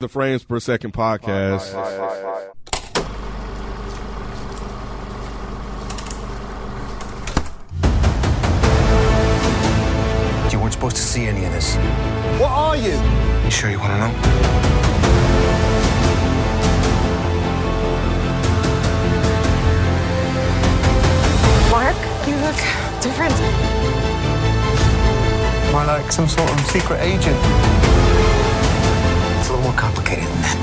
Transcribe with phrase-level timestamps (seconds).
[0.00, 1.74] The Frames Per Second podcast.
[10.50, 11.76] You weren't supposed to see any of this.
[12.40, 12.94] What are you?
[13.44, 14.10] You sure you want to know?
[21.70, 21.96] Mark,
[22.26, 22.56] you look
[23.02, 23.34] different.
[25.68, 28.49] Am I like some sort of secret agent?
[29.50, 30.58] It's a little more complicated than that.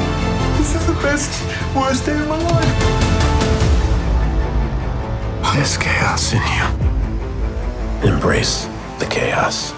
[0.58, 1.44] This is the best,
[1.76, 2.76] worst day of my life.
[5.54, 8.14] There's chaos in you.
[8.14, 9.74] Embrace the chaos.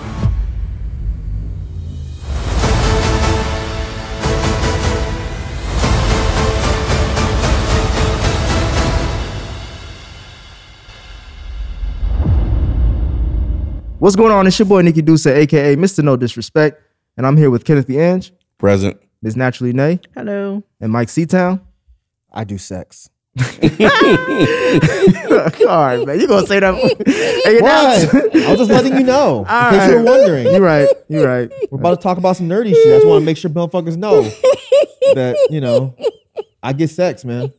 [13.98, 14.46] What's going on?
[14.46, 16.04] It's your boy Nikki Dusa, aka Mr.
[16.04, 16.80] No Disrespect,
[17.18, 18.98] and I'm here with Kenneth the Ange, Present.
[19.22, 19.36] Ms.
[19.36, 20.64] Naturally Nay, Hello.
[20.80, 21.62] and Mike Seatown.
[22.32, 23.10] I do sex.
[23.40, 23.46] All
[25.86, 26.74] right, man, You're gonna say that?
[27.46, 28.36] Hey, you know- What?
[28.46, 29.46] I was just letting you know.
[29.48, 30.10] All Because you were right.
[30.20, 30.46] wondering.
[30.48, 30.88] You're right.
[31.08, 31.52] You're right.
[31.72, 32.88] We're about to talk about some nerdy shit.
[32.88, 34.24] I just want to make sure motherfuckers know
[35.14, 35.96] that, you know,
[36.64, 37.54] I get sex, man.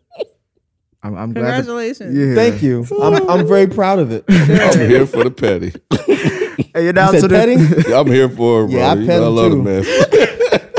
[1.02, 1.44] I'm, I'm glad.
[1.44, 2.16] that- Congratulations.
[2.16, 2.34] yeah.
[2.34, 2.84] Thank you.
[3.02, 4.24] I'm, I'm very proud of it.
[4.28, 5.72] I'm here for the petty.
[6.74, 7.34] Hey, you're down You to said the.
[7.34, 7.92] petting?
[7.94, 8.78] I'm here for it, bro.
[8.78, 9.56] Yeah, I You pet know him love too.
[9.56, 10.29] the mess.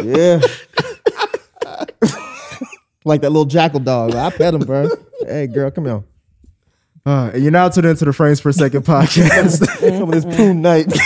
[0.04, 0.42] Yeah.
[3.06, 4.16] like that little jackal dog.
[4.16, 4.90] I pet him, bro.
[5.26, 6.04] Hey, girl, come here.
[7.06, 9.66] Uh, and you're now tuned into the Frames Per Second podcast.
[9.98, 10.88] Some of this poon night.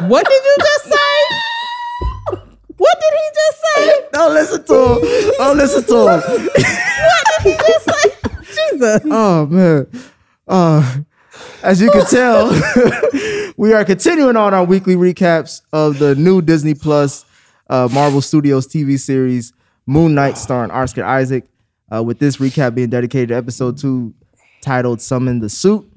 [0.00, 2.36] What did you just say?
[2.76, 4.08] What did he just say?
[4.12, 5.32] Don't listen to him.
[5.38, 6.20] Don't listen to him.
[6.20, 8.10] What did he just say?
[8.70, 9.00] Jesus.
[9.10, 9.86] Oh man.
[10.46, 10.96] Uh,
[11.64, 12.48] as you can tell,
[13.56, 17.24] we are continuing on our weekly recaps of the new Disney Plus
[17.70, 19.52] uh, Marvel Studios TV series
[19.86, 21.46] Moon Knight, starring Oscar Isaac.
[21.92, 24.14] Uh, with this recap being dedicated to episode two,
[24.62, 25.90] titled "Summon the Suit."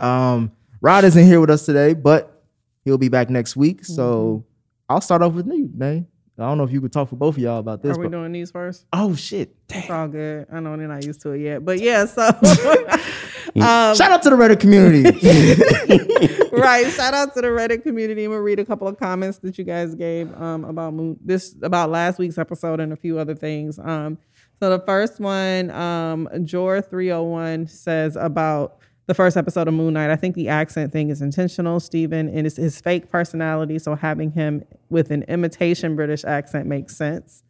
[0.00, 2.42] Um, Rod isn't here with us today, but
[2.84, 3.84] he'll be back next week.
[3.84, 4.44] So
[4.88, 6.06] I'll start off with you, Nay.
[6.38, 7.96] I don't know if you could talk for both of y'all about this.
[7.96, 8.84] Are we but- doing these first?
[8.92, 9.54] oh shit!
[9.70, 10.46] It's all good.
[10.52, 11.64] I know they're not used to it yet.
[11.64, 12.28] But yeah, so
[13.62, 15.02] um, Shout out to the Reddit community.
[16.56, 16.90] right.
[16.92, 18.24] Shout out to the Reddit community.
[18.24, 21.54] I'm gonna read a couple of comments that you guys gave um, about moon this
[21.62, 23.78] about last week's episode and a few other things.
[23.78, 24.18] Um,
[24.60, 30.10] so the first one, um, Jor301 says about the first episode of Moon Knight.
[30.10, 33.78] I think the accent thing is intentional, Steven, and it's his fake personality.
[33.78, 37.42] So having him with an imitation British accent makes sense.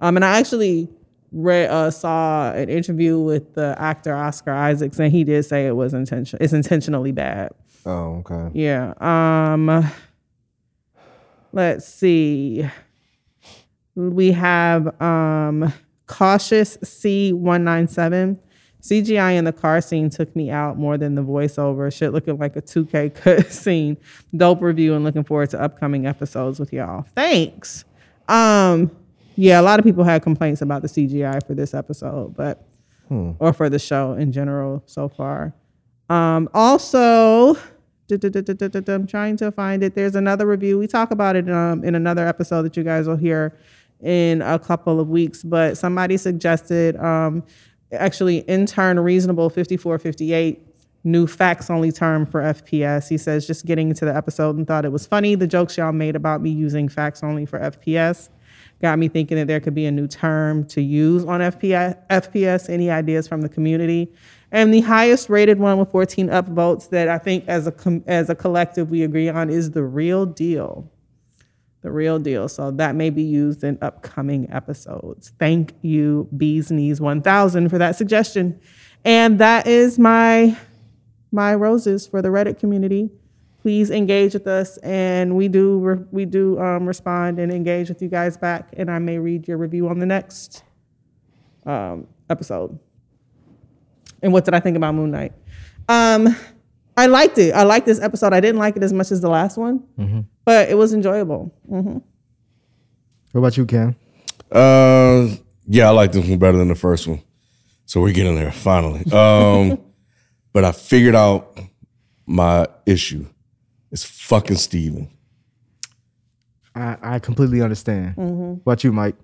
[0.00, 0.88] Um, and I actually
[1.32, 5.76] read uh, saw an interview with the actor Oscar Isaacs, and he did say it
[5.76, 6.42] was intentional.
[6.42, 7.52] It's intentionally bad.
[7.84, 8.50] Oh, okay.
[8.52, 8.94] Yeah.
[9.00, 9.90] Um
[11.52, 12.68] let's see.
[13.94, 15.72] We have um
[16.06, 18.38] cautious C197.
[18.82, 21.92] CGI in the car scene took me out more than the voiceover.
[21.92, 23.96] Shit looking like a 2K cut scene.
[24.36, 27.04] Dope review and looking forward to upcoming episodes with y'all.
[27.14, 27.84] Thanks.
[28.28, 28.90] Um
[29.36, 32.66] yeah, a lot of people had complaints about the CGI for this episode, but
[33.38, 35.54] or for the show in general so far.
[36.08, 37.56] Um, also,
[38.10, 39.94] I'm trying to find it.
[39.94, 40.78] There's another review.
[40.78, 43.56] We talk about it um, in another episode that you guys will hear
[44.02, 45.42] in a couple of weeks.
[45.42, 47.44] But somebody suggested um,
[47.92, 50.62] actually intern reasonable 5458
[51.04, 53.08] new facts only term for FPS.
[53.08, 55.34] He says just getting into the episode and thought it was funny.
[55.36, 58.28] The jokes y'all made about me using facts only for FPS
[58.80, 61.96] got me thinking that there could be a new term to use on FPS.
[62.08, 62.68] FPS.
[62.68, 64.12] Any ideas from the community?
[64.52, 68.30] And the highest rated one with 14 upvotes that I think as a com- as
[68.30, 70.90] a collective we agree on is the real deal.
[71.82, 72.48] The real deal.
[72.48, 75.32] So that may be used in upcoming episodes.
[75.38, 78.60] Thank you, Bees Knees 1000 for that suggestion.
[79.04, 80.56] And that is my
[81.32, 83.10] my roses for the Reddit community.
[83.66, 88.00] Please engage with us, and we do re- we do um, respond and engage with
[88.00, 88.72] you guys back.
[88.76, 90.62] And I may read your review on the next
[91.64, 92.78] um, episode.
[94.22, 95.32] And what did I think about Moon Knight?
[95.88, 96.36] Um,
[96.96, 97.56] I liked it.
[97.56, 98.32] I liked this episode.
[98.32, 99.82] I didn't like it as much as the last one,
[100.44, 101.52] but it was enjoyable.
[101.68, 101.98] hmm
[103.32, 103.96] what about you, Cam?
[104.48, 105.26] Uh,
[105.66, 107.20] yeah, I like this one better than the first one.
[107.84, 109.10] So we're getting there finally.
[109.10, 109.80] Um,
[110.52, 111.58] but I figured out
[112.26, 113.26] my issue.
[113.90, 115.10] It's fucking Steven.
[116.74, 118.16] I, I completely understand.
[118.16, 118.52] Mm-hmm.
[118.64, 119.16] What about you, Mike?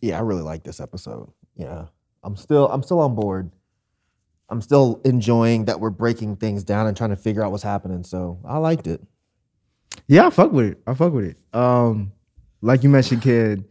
[0.00, 1.30] Yeah, I really like this episode.
[1.56, 1.86] Yeah.
[2.22, 3.50] I'm still I'm still on board.
[4.48, 8.04] I'm still enjoying that we're breaking things down and trying to figure out what's happening.
[8.04, 9.02] So I liked it.
[10.06, 10.78] Yeah, I fuck with it.
[10.86, 11.36] I fuck with it.
[11.52, 12.12] Um,
[12.60, 13.64] like you mentioned, kid.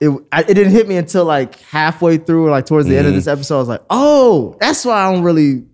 [0.00, 3.06] It I, it didn't hit me until like halfway through, or like towards the end
[3.06, 3.56] of this episode.
[3.56, 5.64] I was like, oh, that's why I don't really.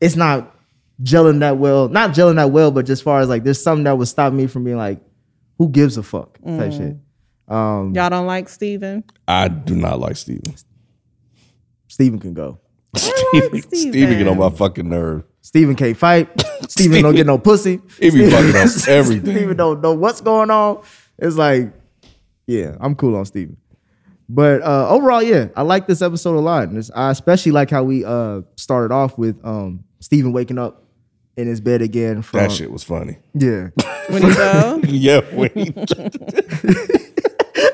[0.00, 0.54] It's not
[1.02, 1.88] gelling that well.
[1.88, 4.46] Not gelling that well, but just far as like, there's something that would stop me
[4.46, 5.00] from being like,
[5.58, 6.96] who gives a fuck type shit.
[7.48, 9.04] Um, Y'all don't like Steven?
[9.26, 10.54] I do not like Steven.
[11.88, 12.60] Steven can go.
[12.96, 15.24] Steven, Steven get on my fucking nerve.
[15.42, 16.28] Steven can't fight.
[16.68, 17.80] Steven don't get no pussy.
[17.98, 19.36] He be Steven- fucking up everything.
[19.36, 20.82] Steven don't know what's going on.
[21.18, 21.72] It's like,
[22.46, 23.56] yeah, I'm cool on Steven.
[24.28, 26.68] But uh, overall, yeah, I like this episode a lot.
[26.68, 30.84] And it's, I especially like how we uh, started off with um, Steven waking up
[31.40, 33.18] in his bed again from That shit was funny.
[33.34, 33.68] Yeah.
[34.10, 34.80] When he fell?
[34.86, 35.66] yeah, when he,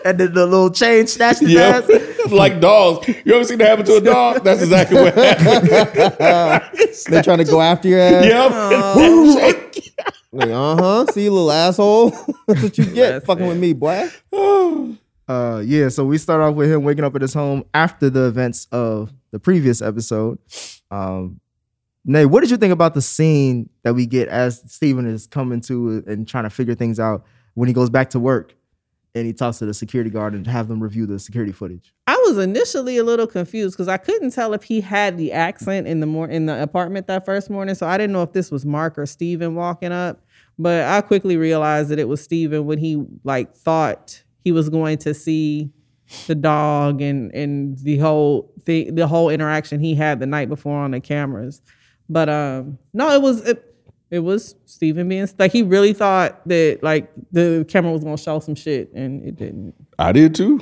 [0.05, 2.31] and then the little chain snatched his yeah, ass.
[2.31, 3.09] like dogs.
[3.25, 4.45] You ever seen that happen to a dog?
[4.45, 6.81] That's exactly what happened.
[7.07, 8.25] They're trying to go after your ass.
[8.27, 8.51] Yep.
[10.33, 11.07] Like, uh huh.
[11.13, 12.11] See, you little asshole.
[12.47, 13.49] That's what you get That's fucking it.
[13.49, 14.09] with me, boy.
[15.29, 18.27] Uh, yeah, so we start off with him waking up at his home after the
[18.29, 20.39] events of the previous episode.
[20.93, 21.41] Um,
[22.08, 25.61] Nay, what did you think about the scene that we get as Steven is coming
[25.62, 27.25] to and trying to figure things out
[27.55, 28.55] when he goes back to work
[29.17, 31.93] and he talks to the security guard and have them review the security footage?
[32.06, 35.88] I was initially a little confused because I couldn't tell if he had the accent
[35.88, 37.75] in the mor- in the apartment that first morning.
[37.75, 40.23] So I didn't know if this was Mark or Steven walking up.
[40.61, 44.99] But I quickly realized that it was Steven when he like thought he was going
[44.99, 45.73] to see
[46.29, 50.79] the dog and and the whole thing the whole interaction he had the night before
[50.79, 51.61] on the cameras.
[52.08, 53.62] But um no, it was it,
[54.11, 58.38] it was Steven being like he really thought that like the camera was gonna show
[58.41, 59.75] some shit and it didn't.
[59.99, 60.61] I did too.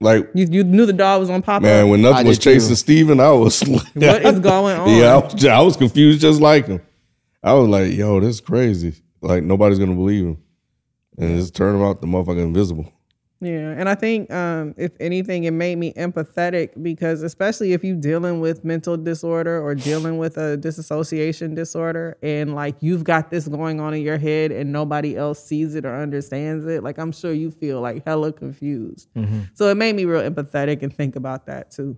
[0.00, 2.44] Like, You you knew the dog was on pop man, when nothing I was did
[2.44, 2.54] too.
[2.54, 4.88] chasing Steven, I was like, What is going on?
[4.96, 6.80] Yeah, I was, I was confused just like him.
[7.42, 8.94] I was like, yo, this is crazy.
[9.20, 10.38] Like, nobody's going to believe him.
[11.18, 12.92] And just turn him out the motherfucker invisible.
[13.40, 17.94] Yeah, and I think um, if anything, it made me empathetic because especially if you're
[17.94, 23.46] dealing with mental disorder or dealing with a disassociation disorder, and like you've got this
[23.46, 27.12] going on in your head and nobody else sees it or understands it, like I'm
[27.12, 29.08] sure you feel like hella confused.
[29.54, 31.96] So it made me real empathetic and think about that too.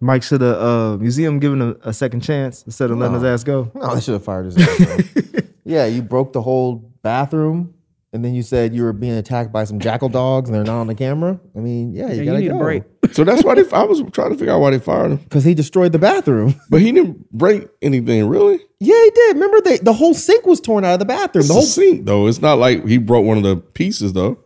[0.00, 3.44] Mike should have uh, museum given him a second chance instead of letting his ass
[3.44, 3.70] go.
[3.74, 5.44] No, they should have fired his ass.
[5.64, 7.72] yeah, you broke the whole bathroom,
[8.16, 10.80] and then you said you were being attacked by some jackal dogs, and they're not
[10.80, 11.38] on the camera.
[11.54, 12.82] I mean, yeah, you Yeah, gotta need a break.
[13.12, 15.16] So that's why they, I was trying to figure out why they fired him.
[15.18, 16.60] because he destroyed the bathroom.
[16.70, 18.58] But he didn't break anything, really.
[18.80, 19.34] yeah, he did.
[19.36, 21.40] Remember, they, the whole sink was torn out of the bathroom.
[21.42, 22.26] It's the the whole sink, though.
[22.26, 24.38] It's not like he broke one of the pieces, though.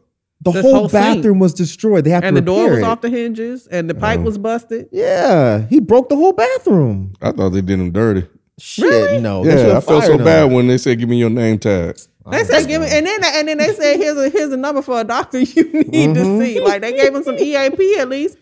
[0.43, 1.17] the This whole, whole sink.
[1.23, 2.05] bathroom was destroyed.
[2.05, 2.85] They have to And to the door was it.
[2.85, 4.89] off the hinges and the pipe was busted.
[4.93, 7.15] Yeah, he broke the whole bathroom.
[7.23, 8.27] I thought they did him dirty.
[8.59, 9.43] Shit, no.
[9.43, 10.25] Yeah, I felt so him.
[10.25, 11.99] bad when they said, give me your name tag.
[12.31, 14.83] They said give me, and then and then they said here's a here's a number
[14.83, 16.61] for a doctor you need to see.
[16.61, 18.37] Like they gave him some EAP at least.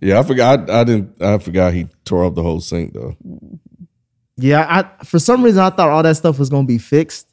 [0.00, 0.70] Yeah, I forgot.
[0.70, 1.20] I, I didn't.
[1.22, 3.16] I forgot he tore up the whole sink though.
[4.36, 4.66] Yeah,
[4.98, 7.28] I for some reason I thought all that stuff was gonna be fixed,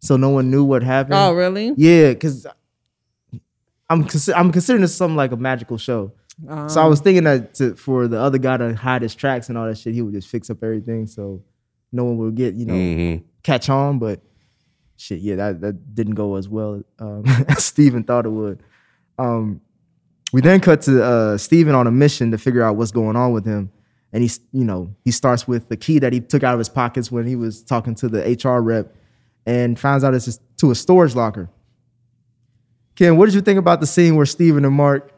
[0.00, 1.14] so no one knew what happened.
[1.14, 1.74] Oh really?
[1.76, 2.46] Yeah, because
[3.90, 6.12] I'm consi- I'm considering this something like a magical show.
[6.68, 9.58] so I was thinking that to, for the other guy to hide his tracks and
[9.58, 11.42] all that shit, he would just fix up everything so
[11.90, 13.24] no one would get you know Mm-hmm.
[13.42, 13.98] catch on.
[13.98, 14.20] But
[14.98, 18.62] shit, yeah, that that didn't go as well um, as Steven thought it would.
[19.18, 19.60] Um,
[20.32, 23.32] we then cut to uh, Steven on a mission to figure out what's going on
[23.32, 23.70] with him.
[24.12, 26.68] And he's, you know, he starts with the key that he took out of his
[26.68, 28.94] pockets when he was talking to the HR rep
[29.46, 31.48] and finds out it's to a storage locker.
[32.96, 35.12] Ken, what did you think about the scene where Steven and Mark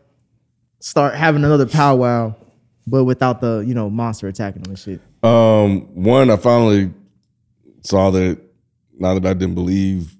[0.80, 2.34] start having another powwow,
[2.86, 5.00] but without the, you know, monster attacking them and shit?
[5.22, 6.92] Um, one, I finally
[7.82, 8.38] saw that
[9.00, 10.14] now that I didn't believe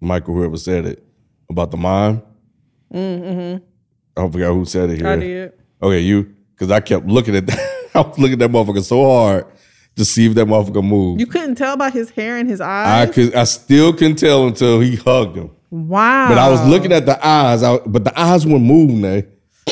[0.00, 1.04] Michael, whoever said it
[1.48, 2.22] about the mime.
[2.92, 3.64] Mm-hmm.
[4.16, 5.08] I don't forgot who said it here.
[5.08, 5.52] I did.
[5.82, 7.88] Okay, you, because I kept looking at that.
[7.94, 9.46] I was looking at that motherfucker so hard
[9.96, 11.20] to see if that motherfucker moved.
[11.20, 13.08] You couldn't tell by his hair and his eyes.
[13.08, 15.50] I could, I still couldn't tell until he hugged him.
[15.70, 16.28] wow.
[16.28, 19.00] But I was looking at the eyes, I, but the eyes weren't moving.
[19.02, 19.26] They,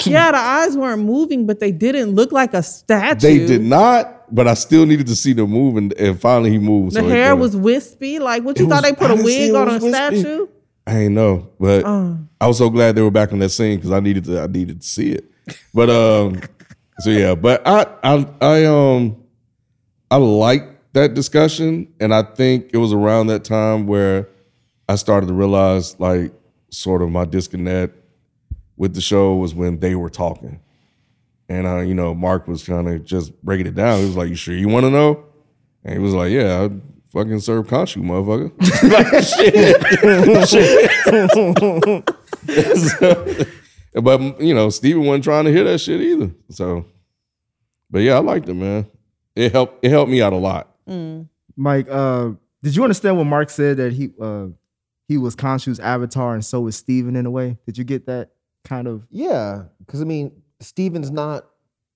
[0.04, 3.20] Yeah, the eyes weren't moving, but they didn't look like a statue.
[3.20, 4.23] they did not.
[4.34, 6.96] But I still needed to see them move, and, and finally he moved.
[6.96, 8.18] The so hair was wispy.
[8.18, 9.88] Like what you thought was- they put I a wig on a wispy.
[9.90, 10.46] statue?
[10.86, 12.14] I ain't know, but Uh.
[12.40, 14.40] I was so glad they were back on that scene because I needed to.
[14.42, 15.24] I needed to see it.
[15.72, 16.40] But um,
[16.98, 19.16] so yeah, but I I I um
[20.10, 24.28] I like that discussion, and I think it was around that time where
[24.88, 26.32] I started to realize like
[26.70, 27.96] sort of my disconnect
[28.76, 30.60] with the show was when they were talking,
[31.48, 34.00] and uh, you know Mark was kind of just breaking it down.
[34.00, 35.24] He was like, "You sure you want to know?"
[35.84, 36.70] And he was like, "Yeah, I
[37.14, 38.50] fucking serve Khonshu, motherfucker.
[38.90, 40.48] like, shit.
[40.48, 42.10] shit.
[43.94, 46.30] So, but you know, Steven wasn't trying to hear that shit either.
[46.50, 46.84] So,
[47.90, 48.86] but yeah, I liked it, man.
[49.36, 49.84] It helped.
[49.84, 50.68] It helped me out a lot.
[51.56, 52.30] Mike, uh,
[52.62, 54.46] did you understand what Mark said that he uh,
[55.06, 57.56] he was Khonshu's avatar and so was Steven in a way?
[57.66, 58.30] Did you get that
[58.64, 59.06] kind of?
[59.10, 61.46] Yeah, because I mean, Steven's not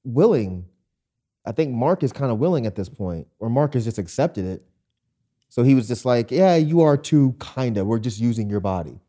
[0.04, 0.66] willing.
[1.46, 4.44] I think Mark is kind of willing at this point, or Mark has just accepted
[4.44, 4.62] it.
[5.48, 7.84] So he was just like, "Yeah, you are too, kinda.
[7.84, 9.00] We're just using your body."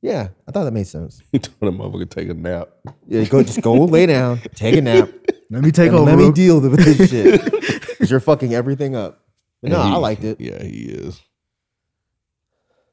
[0.00, 1.22] Yeah, I thought that made sense.
[1.32, 2.68] He told that motherfucker take a nap.
[3.06, 5.10] Yeah, go just go lay down, take a nap,
[5.50, 6.10] Let me take and over.
[6.10, 7.42] let me deal with this shit.
[7.88, 9.20] Because you're fucking everything up.
[9.62, 10.40] But no, he- I liked it.
[10.40, 11.20] Yeah, he is.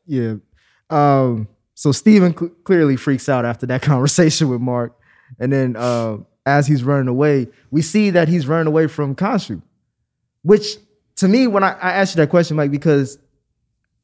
[0.05, 0.35] Yeah.
[0.89, 4.97] Um, so Steven cl- clearly freaks out after that conversation with Mark.
[5.39, 9.61] And then uh, as he's running away, we see that he's running away from Khonshu.
[10.43, 10.77] Which
[11.17, 13.19] to me, when I, I asked you that question, Mike, because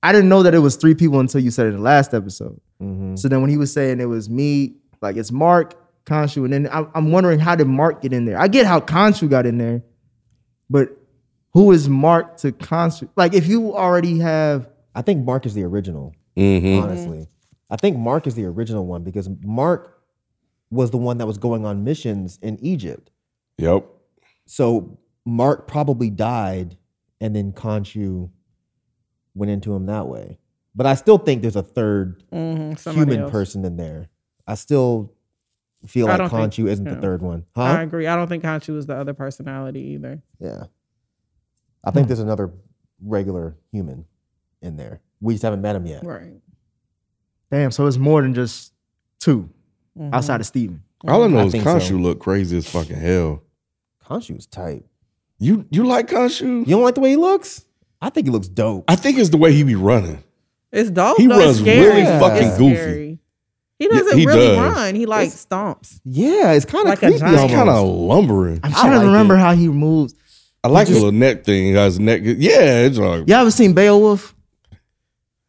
[0.04, 2.14] I didn't know that it was three people until you said it in the last
[2.14, 2.60] episode.
[3.18, 5.74] So then when he was saying it was me, like it's Mark,
[6.06, 8.40] Khonshu, and then I'm, I'm wondering how did Mark get in there?
[8.40, 9.82] I get how Khonshu got in there,
[10.70, 10.90] but
[11.54, 13.10] who is Mark to Khonshu?
[13.16, 16.14] Like if you already have I think Mark is the original.
[16.36, 16.84] Mm-hmm.
[16.84, 17.28] honestly.
[17.70, 19.97] I think Mark is the original one because Mark
[20.70, 23.10] was the one that was going on missions in Egypt.
[23.58, 23.86] Yep.
[24.46, 26.78] So Mark probably died
[27.22, 28.30] and then Khonshu
[29.34, 30.38] went into him that way.
[30.76, 33.32] But I still think there's a third Mhm, human else.
[33.32, 34.10] person in there.
[34.46, 35.14] I still
[35.86, 37.46] feel I like don't think- Khonshu isn't the third one.
[37.56, 38.08] I agree.
[38.08, 40.22] I don't think Khonshu was the other personality either.
[40.40, 40.66] Yeah.
[41.84, 42.52] I think there's another
[43.02, 44.06] regular human
[44.62, 45.02] in there.
[45.22, 46.04] We just haven't met him yet.
[46.04, 46.42] Right.
[47.50, 48.74] Damn, so it's more than just
[49.20, 49.50] 2
[50.00, 50.14] Mhm.
[50.14, 50.82] outside of Steven.
[51.08, 51.94] All I know I is think Khonshu so.
[51.96, 53.44] look crazy as fucking hell.
[54.08, 54.84] Khonshu was tight.
[55.40, 56.60] You you like Khonshu?
[56.60, 57.66] You don't like the way he looks?
[58.02, 58.86] I think he looks dope.
[58.88, 60.24] I think it's the way he be running.
[60.72, 61.18] It's dope.
[61.18, 61.36] He though.
[61.38, 61.88] It's runs scary.
[61.88, 62.76] really fucking It's goofy.
[62.76, 63.20] scary.
[63.80, 64.74] He doesn't he really does.
[64.76, 64.96] run.
[64.96, 66.00] He like stomps.
[66.04, 67.16] Yeah, it's kind of Like creepy.
[67.16, 67.22] It's
[67.54, 68.60] kind of lumbering.
[68.64, 69.40] I'm trying like to remember it.
[69.40, 70.16] how he moves.
[70.64, 71.76] I like the little neck thing.
[71.76, 72.22] How his neck.
[72.24, 74.34] Yeah, it's like Y'all ever seen Beowulf?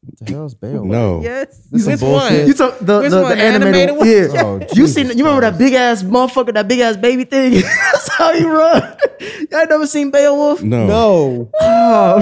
[0.09, 0.87] What the hell's Beowulf?
[0.87, 1.21] no.
[1.23, 1.59] Yes.
[1.71, 2.49] This some Which bullshit.
[2.49, 3.31] You talk the, Which the, one?
[3.31, 3.99] the The animated, animated one?
[3.99, 4.09] one?
[4.35, 4.43] Yeah.
[4.45, 7.53] Oh, you Jesus seen you remember that big ass motherfucker, that big ass baby thing?
[7.93, 8.97] That's how he run.
[9.51, 10.63] Y'all never seen Beowulf?
[10.63, 10.87] No.
[10.87, 12.21] No, Oh,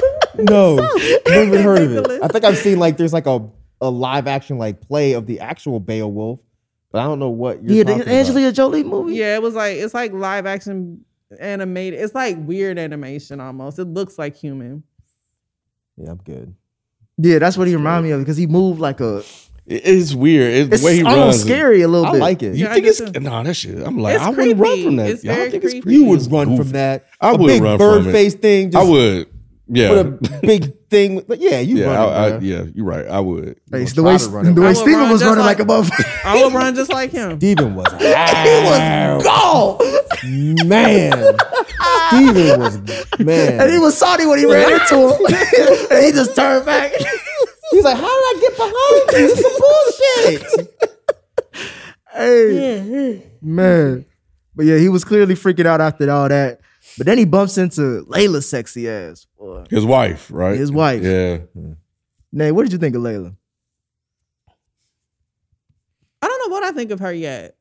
[0.38, 0.76] no,
[1.26, 2.22] never even heard of it.
[2.22, 3.46] I think I've seen like there's like a,
[3.80, 6.40] a live action like play of the actual Beowulf,
[6.92, 8.14] but I don't know what you're yeah, talking the about.
[8.14, 9.14] Angelina Jolie movie.
[9.16, 11.04] Yeah, it was like it's like live action
[11.40, 12.00] animated.
[12.00, 13.78] It's like weird animation almost.
[13.78, 14.84] It looks like human.
[15.96, 16.54] Yeah, I'm good.
[17.18, 19.18] Yeah, that's what he reminded me of because he moved like a.
[19.66, 20.54] It- It's weird.
[20.54, 21.42] It's, It's the way he almost runs.
[21.42, 22.20] scary a little I bit.
[22.20, 22.54] like it.
[22.54, 23.20] You Yeah, I think do it's too.
[23.20, 23.78] no that shit?
[23.86, 24.84] I'm like, It's I wouldn't run creepy.
[24.84, 25.10] from that.
[25.10, 25.82] It's Y'all very think it's creepy.
[25.82, 25.98] creepy?
[25.98, 26.56] You would run goofy.
[26.62, 27.06] from that.
[27.20, 28.12] I a would big run bird from it.
[28.12, 28.70] face thing.
[28.70, 29.26] Just I would.
[29.68, 29.88] Yeah.
[29.88, 31.22] Put a big thing.
[31.26, 31.86] But yeah, you yeah.
[31.86, 31.96] run.
[31.96, 32.42] I, I, it, man.
[32.42, 32.62] yeah.
[32.74, 33.06] You're right.
[33.06, 33.60] I would.
[33.70, 34.54] Hey, Gonna the way try to run it.
[34.54, 36.24] the way would Steven run was running like, like- a motherfucker.
[36.24, 37.38] I would run just like him.
[37.38, 38.04] Steven was he
[38.64, 39.78] was Go!
[40.66, 41.36] man.
[42.08, 42.78] Steven was
[43.18, 43.60] man.
[43.60, 45.26] And he was salty when he ran into him.
[45.90, 46.92] and he just turned back.
[47.70, 49.28] He's like, how did I get behind you?
[49.28, 51.68] This is some bullshit.
[52.12, 54.04] hey, man.
[54.54, 56.60] But yeah, he was clearly freaking out after all that.
[56.96, 59.26] But then he bumps into Layla's sexy ass.
[59.38, 59.64] Boy.
[59.70, 60.56] His wife, right?
[60.56, 61.02] His wife.
[61.02, 61.38] Yeah.
[62.32, 63.34] Nay, what did you think of Layla?
[66.20, 67.56] I don't know what I think of her yet.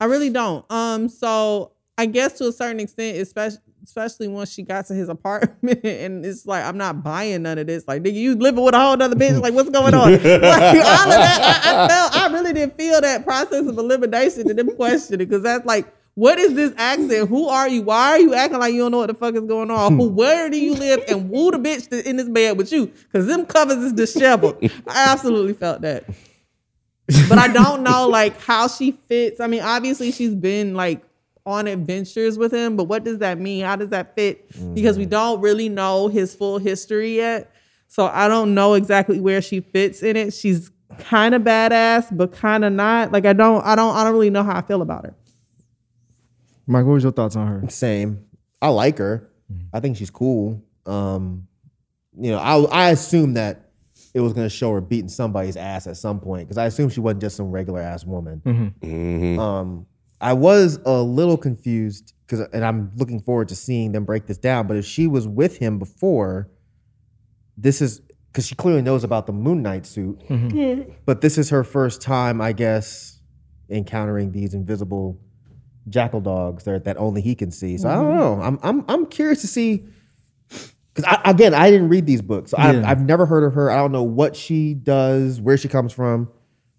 [0.00, 0.64] I really don't.
[0.70, 5.08] Um, so I guess to a certain extent, especially especially once she got to his
[5.08, 7.84] apartment, and it's like I'm not buying none of this.
[7.86, 9.40] Like, nigga, you living with a whole other bitch?
[9.40, 10.12] Like, what's going on?
[10.12, 14.48] like, all of that, I, I felt I really didn't feel that process of elimination
[14.48, 15.92] and them questioning because that's like.
[16.16, 17.28] What is this accent?
[17.28, 17.82] Who are you?
[17.82, 19.96] Why are you acting like you don't know what the fuck is going on?
[19.96, 20.16] Who, hmm.
[20.16, 21.04] where do you live?
[21.08, 22.86] And who the bitch that in this bed with you?
[22.86, 24.56] Because them covers is disheveled.
[24.88, 26.04] I absolutely felt that
[27.28, 29.40] but I don't know like how she fits.
[29.40, 31.02] I mean, obviously she's been like
[31.44, 33.64] on adventures with him, but what does that mean?
[33.64, 34.50] How does that fit?
[34.74, 35.10] Because we mm.
[35.10, 37.52] don't really know his full history yet.
[37.88, 40.34] So I don't know exactly where she fits in it.
[40.34, 43.12] She's kind of badass, but kind of not.
[43.12, 45.14] Like I don't I don't I don't really know how I feel about her.
[46.66, 47.68] Mike, what was your thoughts on her?
[47.68, 48.24] Same.
[48.60, 49.30] I like her.
[49.72, 50.62] I think she's cool.
[50.86, 51.46] Um,
[52.18, 53.70] you know, I I assume that
[54.14, 57.00] it was gonna show her beating somebody's ass at some point because I assume she
[57.00, 58.74] wasn't just some regular ass woman.
[58.82, 59.38] Mhm.
[59.38, 59.86] Um,
[60.20, 64.38] I was a little confused because, and I'm looking forward to seeing them break this
[64.38, 64.66] down.
[64.66, 66.48] But if she was with him before,
[67.56, 68.00] this is
[68.32, 70.20] because she clearly knows about the Moon Knight suit.
[71.04, 73.20] But this is her first time, I guess,
[73.70, 75.20] encountering these invisible
[75.88, 77.78] jackal dogs that that only he can see.
[77.78, 78.18] So I don't mm-hmm.
[78.18, 78.42] know.
[78.42, 79.86] I'm I'm I'm curious to see
[80.48, 82.52] Because I, again, I didn't read these books.
[82.52, 82.90] So I, Yeah.
[82.90, 83.70] I've never heard of her.
[83.70, 86.30] I don't know what she does, where she comes from.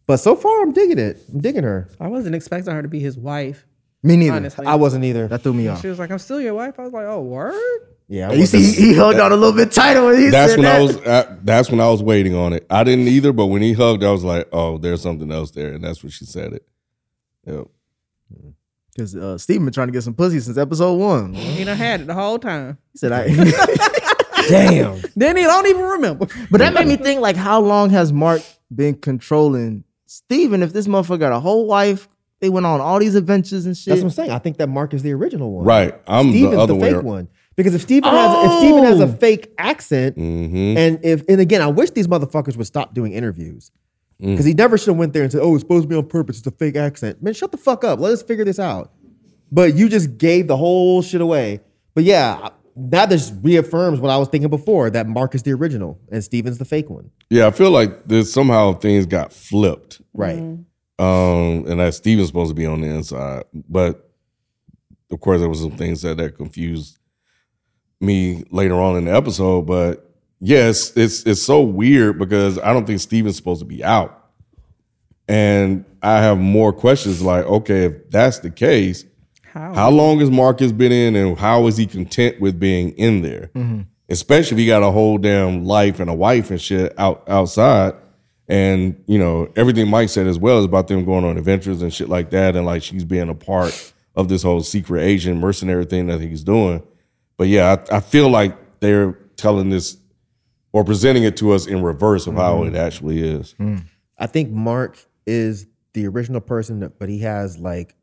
[0.08, 1.22] But so far, I'm digging it.
[1.32, 1.90] I'm digging her.
[2.00, 3.66] I wasn't expecting her to be his wife.
[4.04, 4.36] Me neither.
[4.38, 5.28] Honestly, I wasn't either.
[5.28, 5.82] That threw me off.
[5.82, 8.64] she was like, "I'm still your wife." I was like, "Oh, word." Yeah, You see,
[8.64, 10.80] he, he hugged on a little bit tighter when he That's said when that.
[10.80, 10.96] I was.
[10.98, 12.66] At, that's when I was waiting on it.
[12.70, 15.74] I didn't either, but when he hugged, I was like, "Oh, there's something else there,"
[15.74, 16.66] and that's when she said it.
[17.46, 17.68] Yep.
[18.32, 18.50] Hmm.
[18.98, 21.36] Because uh, Steven been trying to get some pussy since episode one.
[21.36, 22.80] He He done had it the whole time.
[22.94, 23.28] He said, I.
[24.50, 25.02] Damn.
[25.16, 26.28] Then he don't even remember.
[26.50, 28.42] but that made me think, like, how long has Mark
[28.74, 30.64] been controlling Steven?
[30.64, 32.08] If this motherfucker got a whole wife,
[32.40, 33.92] they went on all these adventures and shit.
[33.92, 34.32] That's what I'm saying.
[34.32, 35.66] I think that Mark is the original one.
[35.66, 35.94] Right.
[36.08, 36.94] I'm Steven's the the, other way.
[36.94, 37.28] fake one.
[37.56, 39.14] Because if Steven has if Steven has a Oh.
[39.14, 40.78] fake accent, Mm-hmm.
[40.78, 43.72] and if and again, I wish these motherfuckers would stop doing interviews.
[44.22, 44.32] Mm.
[44.32, 46.08] Because he never should have went there and said, "Oh, it's supposed to be on
[46.08, 46.40] purpose.
[46.40, 48.00] It's a fake accent." Man, shut the fuck up.
[48.00, 48.92] Let us figure this out.
[49.52, 51.62] But you just gave the whole shit away.
[51.94, 56.00] But yeah, that just reaffirms what I was thinking before that Mark is the original
[56.12, 57.10] and Steven's the fake one.
[57.30, 60.02] Yeah, I feel like there's somehow things got flipped.
[60.14, 60.38] Right.
[60.38, 63.46] Um, and that Steven's supposed to be on the inside.
[63.54, 64.12] But
[65.12, 67.00] of course there was some things that, that confused
[68.00, 69.64] me later on in the episode.
[69.64, 70.07] But
[70.40, 74.14] yes, it's it's so weird because I don't think Steven's supposed to be out.
[75.28, 79.04] And I have more questions like, okay, if that's the case,
[79.44, 79.74] How?
[79.74, 83.50] how long has Marcus been in and how is he content with being in there?
[83.54, 83.82] Mm-hmm.
[84.10, 87.94] Especially if he got a whole damn life and a wife and shit out outside.
[88.48, 91.94] And, you know, everything Mike said as well is about them going on adventures and
[91.94, 92.56] shit like that.
[92.56, 96.46] And like she's being a part of this whole secret agent mercenary thing that he's
[96.46, 96.82] doing.
[97.36, 99.98] But yeah, I, I feel like they're telling this
[100.78, 103.56] or presenting it to us in reverse of how it actually is.
[104.20, 107.96] I think Mark is the original person, but he has like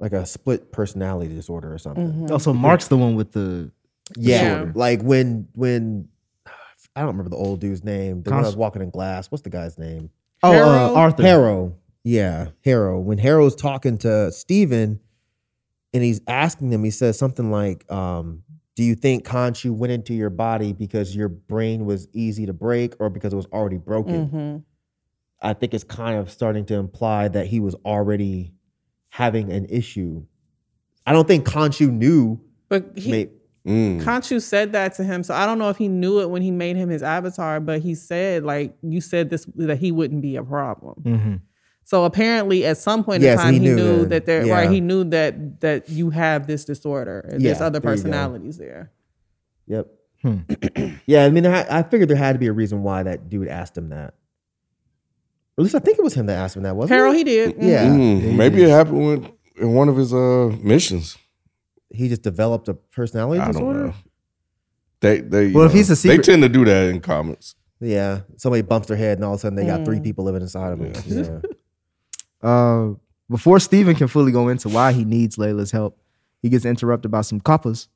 [0.00, 2.30] like a split personality disorder or something.
[2.32, 3.70] Also, Mark's the one with the.
[4.16, 4.72] Yeah, Yeah.
[4.74, 6.08] like when when
[6.96, 8.22] I don't remember the old dude's name.
[8.24, 9.30] The one that Cons- was walking in glass.
[9.30, 10.10] What's the guy's name?
[10.42, 11.22] Oh, uh, Arthur.
[11.22, 11.76] Harrow.
[12.02, 12.98] Yeah, Harrow.
[12.98, 14.98] When Harrow's talking to Steven
[15.94, 18.42] and he's asking him, he says something like, um,
[18.78, 22.94] "Do you think Khonshu went into your body because your brain was easy to break,
[23.00, 24.62] or because it was already broken?" Mhm.
[25.42, 28.52] I think it's kind of starting to imply that he was already
[29.08, 30.22] having an issue.
[31.04, 32.38] I don't think Khonshu knew.
[32.68, 33.30] But he, may-
[33.66, 34.00] Mm.
[34.00, 36.52] Khonshu said that to him, so I don't know if he knew it when he
[36.52, 37.58] made him his avatar.
[37.58, 40.94] But he said, like you said, this that he wouldn't be a problem.
[41.02, 41.34] Mm-hmm.
[41.88, 44.08] So apparently, at some point Yeah, in time, he he, knew knew then.
[44.10, 44.44] that there.
[44.44, 44.52] Yeah.
[44.52, 47.20] Right, he knew that that you have this disorder.
[47.20, 48.02] and There's other there you go.
[48.02, 48.92] personalities there.
[49.68, 49.86] Yep.
[50.20, 50.36] Hmm.
[51.06, 53.48] yeah, I mean, I, I figured there had to be a reason why that dude
[53.48, 54.12] asked him that.
[55.56, 57.18] At least I think it was him that asked him that, wasn't Harold, it?
[57.18, 57.56] he did.
[57.58, 57.86] Yeah.
[57.86, 61.16] Mm, maybe it happened with, in one of his uh missions.
[61.90, 63.84] He just developed a personality I don't disorder.
[63.86, 63.94] know.
[65.00, 67.54] They they Well, if know, he's a secret- they tend to do that in comics.
[67.80, 69.84] Yeah, somebody bumps their head, and all of a sudden they got Mm.
[69.86, 70.92] three people living inside of them.
[71.06, 71.40] Yeah.
[72.42, 72.90] Uh,
[73.30, 75.98] before Steven can fully go into why he needs Layla's help,
[76.40, 77.88] he gets interrupted by some coppers.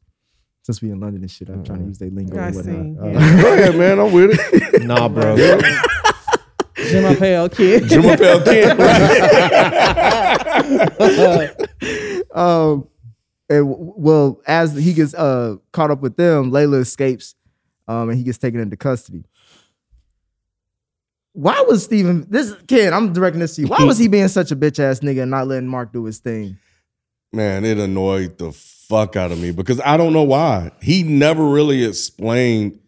[0.64, 2.70] Since we in London and shit, I'm trying to use their lingo I or see.
[2.70, 3.16] whatnot.
[3.16, 3.98] Uh, Go ahead, man.
[3.98, 4.82] I'm with it.
[4.84, 5.36] nah, bro.
[6.76, 7.88] Jim Appel kid.
[7.88, 8.70] Jim Appel Kid.
[12.34, 12.86] um,
[13.50, 17.34] and w- well, as he gets uh caught up with them, Layla escapes,
[17.88, 19.24] um, and he gets taken into custody.
[21.32, 22.92] Why was Steven this kid?
[22.92, 23.68] I'm directing this to you.
[23.68, 26.18] Why was he being such a bitch ass nigga and not letting Mark do his
[26.18, 26.58] thing?
[27.32, 30.70] Man, it annoyed the fuck out of me because I don't know why.
[30.82, 32.78] He never really explained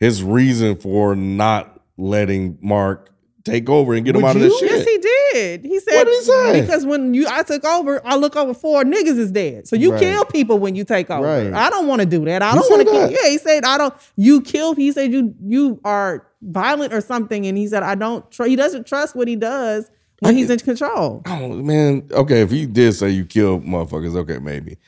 [0.00, 3.11] his reason for not letting Mark
[3.44, 4.48] take over and get him Would out of you?
[4.48, 4.70] this shit.
[4.70, 5.64] Yes, he did.
[5.64, 6.60] He said, What did he say?
[6.62, 9.66] Because when you I took over, I look over four niggas is dead.
[9.68, 10.00] So you Right.
[10.00, 11.26] kill people when you take over.
[11.26, 11.52] Right.
[11.52, 12.42] I don't want to do that.
[12.42, 13.10] I He don't want to kill.
[13.10, 13.94] Yeah, he said I don't.
[14.16, 14.74] You kill.
[14.74, 18.28] He said you you are violent or something, and he said I don't.
[18.30, 21.22] Tr- he doesn't trust what he does when he's in control.
[21.26, 22.42] Oh man, okay.
[22.42, 24.78] If he did say you killed motherfuckers, okay, maybe.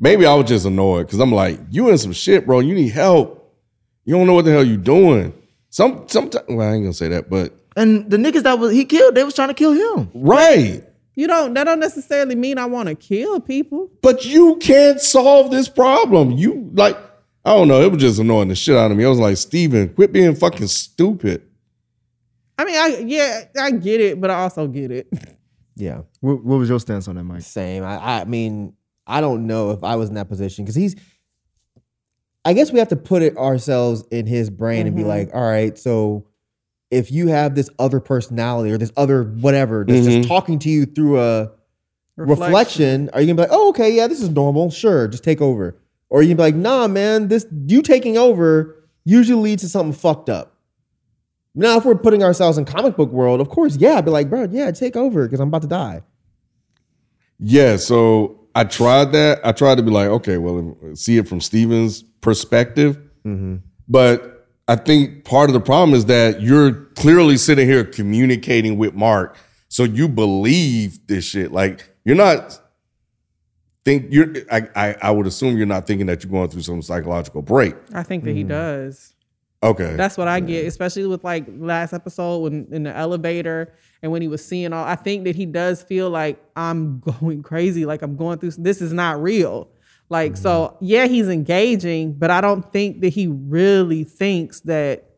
[0.00, 2.58] Maybe I was just annoyed because I'm like, you in some shit, bro.
[2.60, 3.40] You need help.
[4.04, 5.32] You don't know what the hell you doing.
[5.70, 8.84] Some sometimes well, I ain't gonna say that, but And the niggas that was he
[8.84, 10.10] killed, they was trying to kill him.
[10.14, 10.82] right.
[11.16, 11.54] You don't.
[11.54, 13.88] That don't necessarily mean I want to kill people.
[14.02, 16.32] But you can't solve this problem.
[16.32, 16.96] You like,
[17.44, 17.80] I don't know.
[17.82, 19.04] It was just annoying the shit out of me.
[19.04, 21.42] I was like, Steven, quit being fucking stupid.
[22.58, 25.06] I mean, I yeah, I get it, but I also get it.
[25.76, 26.00] yeah.
[26.20, 27.42] What, what was your stance on that, Mike?
[27.42, 27.84] Same.
[27.84, 28.72] I, I mean,
[29.06, 30.96] I don't know if I was in that position because he's.
[32.44, 35.06] I guess we have to put it ourselves in his brain and be Mhm.
[35.06, 36.26] like, all right, so
[36.94, 40.16] if you have this other personality or this other whatever that's Mhm.
[40.18, 41.50] just talking to you through a
[42.16, 43.10] reflection.
[43.12, 45.76] are you gonna be like, oh, okay, yeah, this is normal, sure, just take over?
[46.10, 50.28] Or you'd be like, nah, man, this you taking over usually leads to something fucked
[50.30, 50.52] up.
[51.56, 54.28] Now, if we're putting ourselves in comic book world, of course, yeah, I'd be like,
[54.30, 56.02] bro, yeah, take over because I'm about to die.
[57.38, 59.40] Yeah, so I tried that.
[59.44, 62.98] I tried to be like, okay, well, see it from Steven's perspective.
[63.88, 64.33] But
[64.66, 69.36] I think part of the problem is that you're clearly sitting here communicating with Mark,
[69.68, 71.52] so you believe this shit.
[71.52, 72.60] Like you're not
[73.84, 74.34] think you're.
[74.50, 77.74] I I, I would assume you're not thinking that you're going through some psychological break.
[77.92, 78.48] I think that he mm.
[78.48, 79.14] does.
[79.62, 83.72] Okay, That's what I get, especially with like last episode when in the elevator
[84.02, 84.84] and when he was seeing all.
[84.84, 88.50] I think that he does feel like I'm going crazy, like I'm going through.
[88.58, 89.68] This is not real.
[90.10, 90.84] Like so, mm-hmm.
[90.84, 95.10] yeah, he's engaging, but I don't think that he really thinks that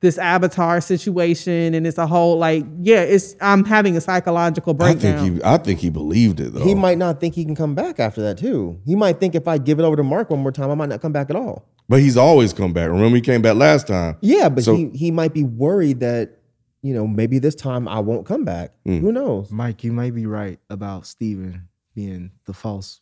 [0.00, 5.14] this avatar situation and it's a whole like yeah, it's I'm having a psychological breakdown
[5.14, 5.44] I think he.
[5.44, 6.64] I think he believed it though.
[6.64, 8.80] He might not think he can come back after that too.
[8.84, 10.88] He might think if I give it over to Mark one more time, I might
[10.88, 11.68] not come back at all.
[11.88, 12.88] but he's always come back.
[12.88, 14.16] Remember, he came back last time.
[14.20, 16.38] Yeah, but So- he he might be worried that
[16.82, 18.72] you know maybe this time I won't come back.
[18.84, 19.00] Mm.
[19.00, 19.52] Who knows?
[19.52, 23.00] Mike, you might be right about Steven being the false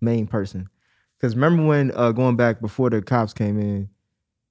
[0.00, 0.68] main person.
[1.18, 3.88] Because remember when uh, going back before the cops came in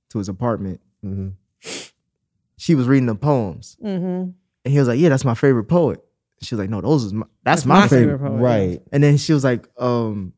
[0.09, 1.29] to his apartment, Mm-hmm.
[2.57, 4.05] she was reading the poems, Mm-hmm.
[4.05, 4.33] and
[4.65, 5.99] he was like, "Yeah, that's my favorite poet."
[6.41, 8.41] She was like, "No, those is my, that's, That's my, my favorite." favorite poet.
[8.41, 8.81] Right.
[8.91, 10.33] And then she was like, um,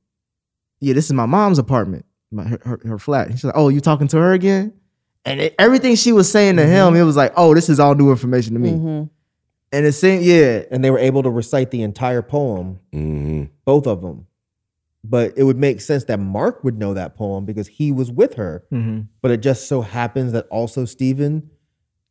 [0.82, 3.70] "Yeah, this is my mom's apartment, my her, her, her flat." And she's like, "Oh,
[3.70, 4.74] you talking to her again?"
[5.26, 7.96] And it, everything she was saying to him, it was like, "Oh, this is all
[7.96, 9.04] new information to me." Mm-hmm.
[9.74, 13.86] And it seemed, yeah, And they were able to recite the entire poem, hmm both
[13.88, 14.28] of them.
[15.04, 18.34] But it would make sense that Mark would know that poem because he was with
[18.34, 18.66] her.
[19.22, 21.50] But it just so happens that also Steven,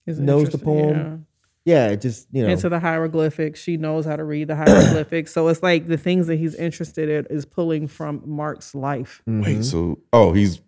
[0.07, 1.27] Is Knows the poem.
[1.64, 2.49] yeah, it just you know.
[2.49, 3.61] into the hieroglyphics.
[3.61, 5.33] She knows how to read the hieroglyphics.
[5.33, 9.20] so it's like the things that he's interested in is pulling from Mark's life.
[9.29, 9.44] Mhm.
[9.44, 10.61] Wait, so oh, he's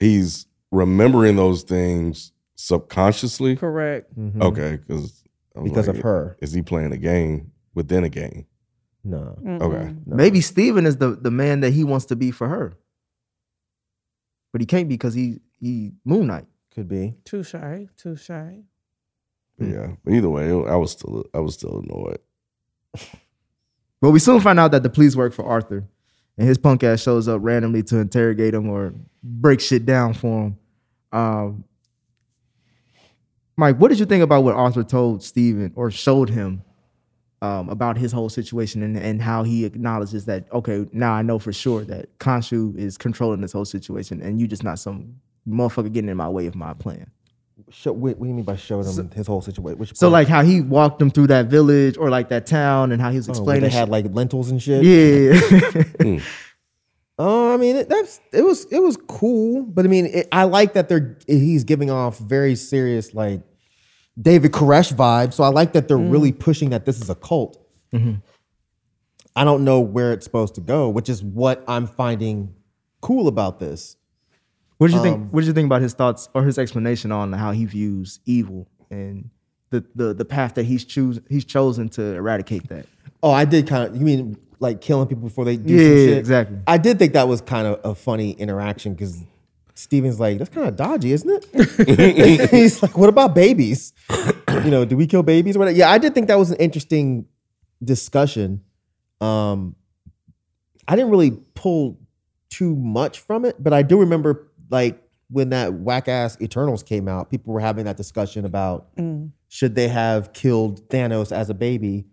[0.00, 3.56] he's remembering those things subconsciously.
[3.56, 4.16] Correct.
[4.18, 4.40] Mhm.
[4.40, 5.22] Okay, because
[5.62, 6.36] because of her.
[6.40, 8.46] Is he playing a game within a game?
[9.04, 9.38] No.
[9.44, 10.16] Okay, no.
[10.16, 12.72] maybe Steven is the the man that he wants to be for her,
[14.52, 16.46] but he can't because he he Moon Knight.
[16.74, 17.14] could be.
[17.24, 17.88] Too shy.
[17.96, 18.62] Too shy.
[19.58, 19.92] Yeah.
[20.04, 22.18] But either way, I was still I was still annoyed.
[24.00, 25.82] But we soon find out that the police work for Arthur,
[26.36, 30.42] and his punk ass shows up randomly to interrogate him or break shit down for
[30.42, 30.58] him.
[31.10, 31.64] Um,
[33.56, 36.62] Mike, what did you think about what Arthur told Steven or showed him
[37.44, 41.38] um, about his whole situation and, and how he acknowledges that, okay, now I know
[41.38, 45.92] for sure that Khonshu is controlling this whole situation and you just not some motherfucker
[45.92, 47.06] getting in my way of my plan.
[47.70, 49.78] Show, what, what do you mean by showing him his whole situation?
[49.78, 50.12] Which So part?
[50.12, 53.16] like how he walked them through that village or like that town and how he
[53.16, 54.82] was Oh, explaining they had like lentils and shit.
[54.84, 56.20] Yeah.
[57.16, 60.44] Oh, I mean, it, that's it was it was cool, but I mean, it, I
[60.44, 63.40] like that they're he's giving off very serious like
[64.20, 65.32] David Koresh vibe.
[65.32, 67.60] So I like that they're really pushing that this is a cult.
[69.36, 72.54] I don't know where it's supposed to go, which is what I'm finding
[73.00, 73.96] cool about this.
[74.78, 75.30] What did you Um, think?
[75.32, 78.68] What did you think about his thoughts or his explanation on how he views evil
[78.90, 79.30] and
[79.70, 82.86] the the the path that he's choose he's chosen to eradicate that?
[83.22, 83.96] Oh, I did kind of.
[83.96, 86.18] You mean like killing people before they do Yeah, some shit?
[86.18, 86.58] exactly.
[86.66, 89.22] I did think that was kind of a funny interaction because
[89.74, 93.92] Steven's like, "That's kind of dodgy, isn't it?" He's like, "What about babies?
[94.64, 95.70] you know, do we kill babies or?
[95.70, 97.26] Yeah, I did think that was an interesting
[97.82, 98.62] discussion.
[99.20, 99.76] Um,
[100.86, 101.98] I didn't really pull
[102.50, 107.08] too much from it, but I do remember like when that whack ass Eternals came
[107.08, 108.88] out, people were having that discussion about
[109.48, 112.04] should they have killed Thanos as a baby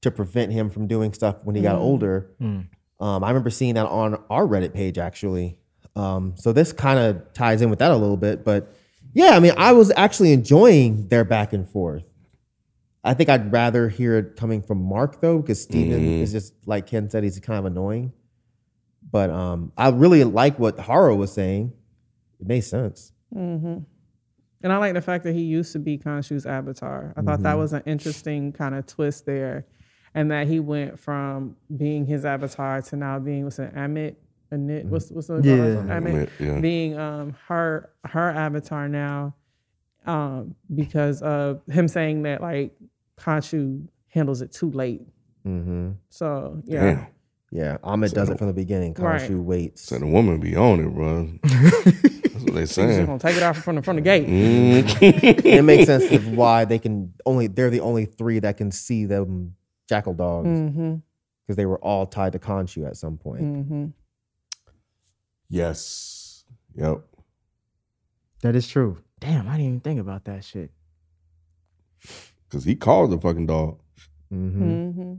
[0.00, 2.30] to prevent him from doing stuff when he got older.
[3.00, 5.58] Um, I remember seeing that on our Reddit page actually.
[5.94, 8.74] Um, so this kind of ties in with that a little bit, but
[9.14, 12.04] yeah, I mean, I was actually enjoying their back and forth.
[13.04, 16.86] I think I'd rather hear it coming from Mark though, because Steven is just like
[16.86, 18.12] Ken said, he's kind of annoying.
[19.10, 21.72] But um, I really like what Harrow was saying.
[22.40, 23.12] It made sense.
[24.62, 27.12] And I like the fact that he used to be Khonshu's avatar.
[27.16, 29.66] I thought that was an interesting kind of twist there.
[30.14, 34.14] And that he went from being his avatar to now being with an Ammit?
[34.52, 35.52] Anit, what's what's the Yeah.
[35.54, 36.02] Ammit?
[36.02, 36.60] Ammit, yeah.
[36.60, 39.34] Being um her her avatar now,
[40.06, 42.74] um, because of him saying that like
[43.18, 45.02] Khonshu handles it too late.
[45.46, 45.92] Mm-hmm.
[46.10, 46.80] So yeah.
[46.94, 47.06] Damn.
[47.54, 48.94] Yeah, Ahmed does it from the beginning.
[48.94, 49.30] Right.
[49.30, 49.82] Waits.
[49.82, 51.28] So the woman be on it, bro.
[51.42, 53.04] That's what they He's just saying.
[53.04, 54.26] gonna take it off from the from the gate.
[54.26, 55.44] Mm.
[55.44, 59.04] it makes sense of why they can only they're the only three that can see
[59.04, 59.54] them
[59.86, 61.54] jackal dogs because Mm-hmm.
[61.54, 63.42] they were all tied to Khonshu at some point.
[63.42, 63.86] Mm-hmm.
[65.52, 66.44] Yes.
[66.76, 67.02] Yep.
[68.40, 68.96] That is true.
[69.20, 70.70] Damn, I didn't even think about that shit.
[72.48, 73.78] Because he called the fucking dog.
[74.32, 74.90] Mm-hmm.
[74.90, 75.14] hmm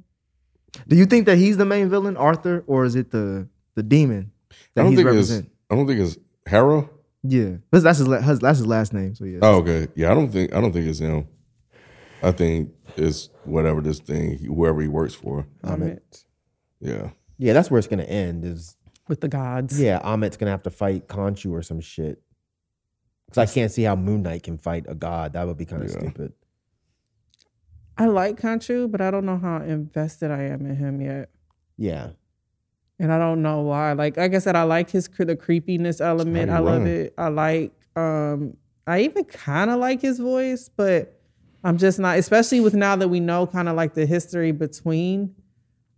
[0.88, 4.32] Do you think that he's the main villain, Arthur, or is it the the demon
[4.74, 5.46] that I don't he's think representing?
[5.46, 5.56] it's.
[5.70, 6.18] I don't think it's
[6.48, 6.90] Harrow.
[7.22, 9.14] Yeah, that's that's his, his that's his last name.
[9.14, 9.40] So yeah.
[9.44, 9.88] Oh, okay.
[9.94, 10.52] Yeah, I don't think.
[10.54, 11.28] I don't think it's him.
[12.24, 15.46] I think it's whatever this thing, whoever he works for.
[15.64, 16.26] Ammit.
[16.80, 17.12] Yeah.
[17.38, 18.46] Yeah, that's where it's gonna end.
[18.46, 18.76] Is
[19.08, 19.80] With the gods.
[19.82, 22.22] yeah, Ammit's gonna have to fight Khonshu or some shit.
[23.28, 25.34] Because I can't see how Moon Knight can fight a god.
[25.34, 26.00] That would be kind of Yeah.
[26.00, 26.34] stupid.
[27.98, 31.30] I like Khonshu, but I don't know how invested I am in him yet.
[31.78, 32.12] Yeah.
[33.00, 33.92] and I don't know why.
[33.94, 36.50] Like like I said, I like his the creepiness element.
[36.52, 36.88] I love run.
[36.88, 37.14] it.
[37.18, 37.74] I like.
[37.96, 38.56] um
[38.88, 41.20] I even kind of like his voice, but
[41.64, 42.18] I'm just not.
[42.18, 45.34] Especially with now that we know kind of like the history between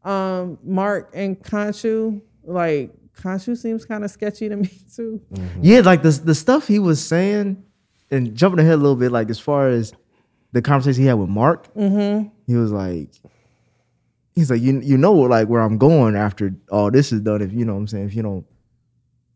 [0.04, 2.22] um Mark and Khonshu.
[2.46, 5.22] Like Khonshu seems kind of sketchy to me too.
[5.34, 5.60] Mm-hmm.
[5.62, 7.64] Yeah, like the the stuff he was saying,
[8.12, 9.94] and jumping ahead a little bit, like as far as
[10.52, 12.28] the conversation he had with Mark, mm-hmm.
[12.48, 13.10] he was like,
[14.34, 17.42] he's like, you you know, like where I'm going after all this is done.
[17.42, 18.46] If you know what I'm saying, if you don't,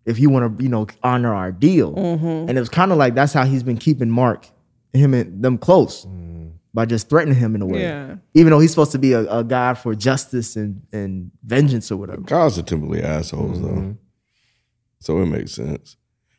[0.06, 2.50] if you want to, you know, honor our deal, mm-hmm.
[2.50, 4.48] and it was kind of like that's how he's been keeping Mark,
[4.94, 6.06] him and them close
[6.74, 7.82] by just threatening him in a way.
[7.82, 8.16] Yeah.
[8.34, 11.98] Even though he's supposed to be a, a god for justice and and vengeance or
[11.98, 12.22] whatever.
[12.22, 13.96] Guys are typically assholes though,
[15.00, 15.98] so it makes sense.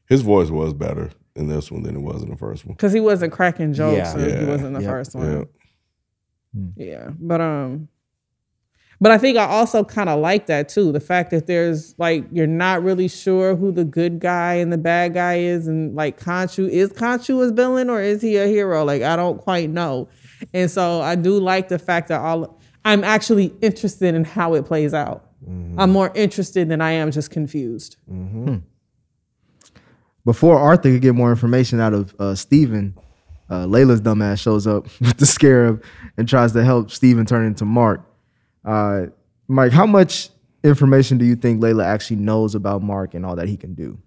[0.08, 2.74] His voice was better in this one than it was in the first one.
[2.74, 3.96] Because he wasn't cracking jokes.
[3.96, 4.12] Yeah.
[4.12, 4.90] so he wasn't the Yep.
[4.90, 5.20] first Yeah.
[5.20, 5.46] one.
[6.76, 7.88] Yeah, but um,
[9.00, 10.90] but I think I also kind of like that too.
[10.90, 14.76] The fact that there's like you're not really sure who the good guy and the
[14.78, 18.84] bad guy is, and like Khonshu is Khonshu a villain or is he a hero?
[18.84, 20.08] Like I don't quite know,
[20.52, 24.64] and so I do like the fact that all I'm actually interested in how it
[24.64, 25.26] plays out.
[25.78, 27.96] I'm more interested than I am just confused.
[30.24, 32.94] before Arthur could get more information out of uh, Steven,
[33.48, 35.82] uh, Layla's dumbass shows up with the scarab
[36.16, 38.06] and tries to help Steven turn into Mark.
[38.64, 39.06] Uh,
[39.48, 40.30] Mike, how much
[40.62, 43.98] information do you think Layla actually knows about Mark and all that he can do?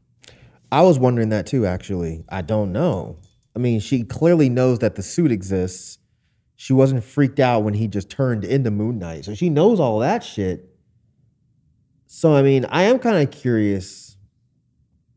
[0.72, 2.24] I was wondering that too, actually.
[2.30, 3.18] I don't know.
[3.56, 6.00] I mean, she clearly knows that the suit exists.
[6.56, 9.26] She wasn't freaked out when he just turned into Moon Knight.
[9.26, 10.70] So she knows all that shit.
[12.06, 14.18] So, I mean, I am kind of curious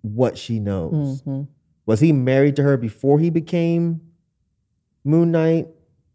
[0.02, 1.20] what she knows.
[1.22, 1.42] Mm-hmm.
[1.84, 4.00] Was he married to her before he became
[5.04, 5.68] Moon Knight?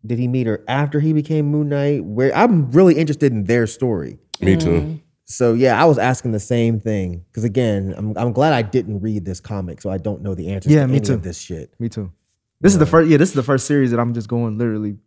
[0.06, 2.04] Did he meet her after he became Moon Knight?
[2.04, 4.18] Where I'm really interested in their story.
[4.42, 4.70] Me too.
[4.70, 5.02] Mm.
[5.26, 9.00] So yeah, I was asking the same thing because again, I'm I'm glad I didn't
[9.02, 11.14] read this comic, so I don't know the answers Yeah, to me any too.
[11.14, 11.74] of this shit.
[11.80, 12.12] Me too.
[12.60, 13.10] This is the first.
[13.10, 14.98] Yeah, this is the first series that I'm just going literally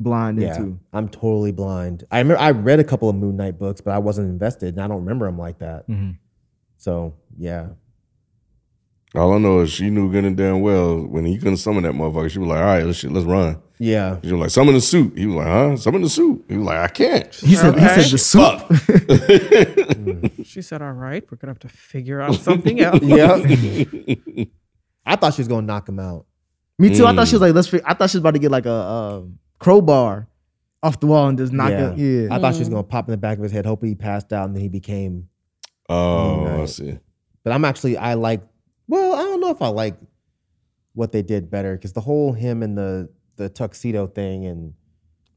[0.00, 0.78] blind Yeah, into.
[0.92, 2.04] I'm totally blind.
[2.10, 4.82] I remember I read a couple of Moon Knight books, but I wasn't invested, and
[4.82, 5.88] I don't remember them like that.
[5.88, 6.12] Mm-hmm.
[6.76, 7.68] So yeah,
[9.14, 11.92] All I know is she knew good and damn well when he couldn't summon that
[11.94, 12.30] motherfucker.
[12.30, 15.16] She was like, "All right, let's let's run." yeah, She was like, "Summon the suit."
[15.18, 15.76] He was like, "Huh?
[15.76, 17.78] Summon the suit." He was like, "I can't." He said.
[17.78, 18.02] He Okay.
[18.02, 18.18] said the
[20.30, 20.36] soup.
[20.46, 23.36] She said, "All right, we're gonna have to figure out something else." yeah.
[25.04, 26.26] I thought she was gonna knock him out.
[26.78, 27.06] Me too.
[27.06, 27.68] I thought she was like, let's.
[27.68, 30.28] Fig- I thought she was about to get like a, um crowbar
[30.82, 31.98] off the wall and just knock yeah, it.
[31.98, 32.34] Yeah.
[32.34, 34.32] I thought she was gonna pop in the back of his head, hoping he passed
[34.32, 35.28] out, and then he became.
[35.88, 36.98] Oh, I see.
[37.44, 38.42] But I'm actually I like.
[38.88, 39.96] Well, I don't know if I like
[40.94, 44.74] what they did better because the whole him and the the tuxedo thing and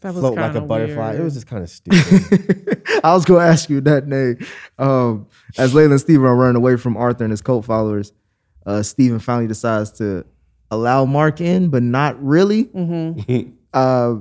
[0.02, 1.10] That was float like a butterfly.
[1.10, 1.22] weird.
[1.22, 2.82] It was just kind of stupid.
[3.04, 4.38] I was going to ask you that name.
[4.78, 5.28] Um,
[5.58, 8.14] as Layla and Steven are running away from Arthur and his cult followers,
[8.66, 10.26] uh, Steven finally decides to
[10.72, 12.66] allow Mark in, but not really.
[12.66, 13.52] Mm-hmm.
[13.74, 14.18] Uh,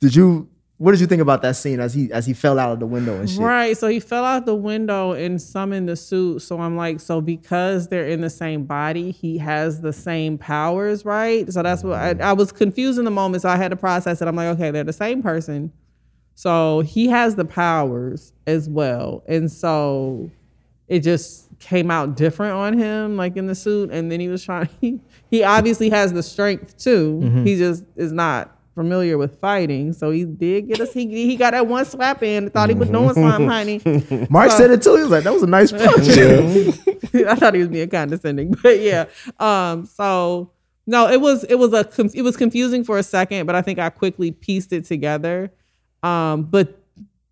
[0.00, 0.48] did you?
[0.78, 2.86] What did you think about that scene as he as he fell out of the
[2.86, 3.40] window and shit?
[3.40, 3.74] Right.
[3.76, 6.40] So he fell out the window and summoned the suit.
[6.40, 11.06] So I'm like, so because they're in the same body, he has the same powers,
[11.06, 11.50] right?
[11.50, 13.40] So that's what I, I was confused in the moment.
[13.40, 14.28] So I had to process it.
[14.28, 15.72] I'm like, okay, they're the same person.
[16.34, 19.24] So he has the powers as well.
[19.26, 20.30] And so
[20.88, 23.90] it just came out different on him, like in the suit.
[23.90, 27.20] And then he was trying, he, he obviously has the strength too.
[27.44, 29.94] He just is not familiar with fighting.
[29.94, 32.90] So he did get us, he, he got that one slap in, thought he was
[32.90, 33.80] doing something, honey.
[34.30, 34.94] Mark said it too.
[34.94, 35.86] He was like, "That was a nice punch."
[37.26, 39.06] I thought he was being condescending, but yeah.
[39.40, 40.52] Um, so
[40.86, 43.78] no, it was it was a it was confusing for a second, but I think
[43.78, 45.50] I quickly pieced it together.
[46.02, 46.78] Um, but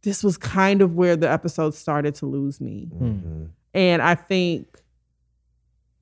[0.02, 2.88] this was kind of where the episode started to lose me,
[3.72, 4.66] and I think.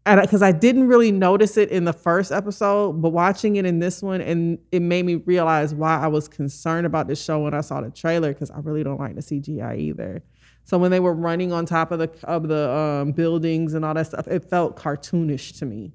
[0.05, 3.79] And because I didn't really notice it in the first episode, but watching it in
[3.79, 7.55] this one, and it made me realize why I was concerned about this show when
[7.55, 8.33] I saw the trailer.
[8.33, 10.23] Because I really don't like the CGI either.
[10.65, 13.95] So when they were running on top of the of the um, buildings and all
[13.95, 15.93] that stuff, it felt cartoonish to me.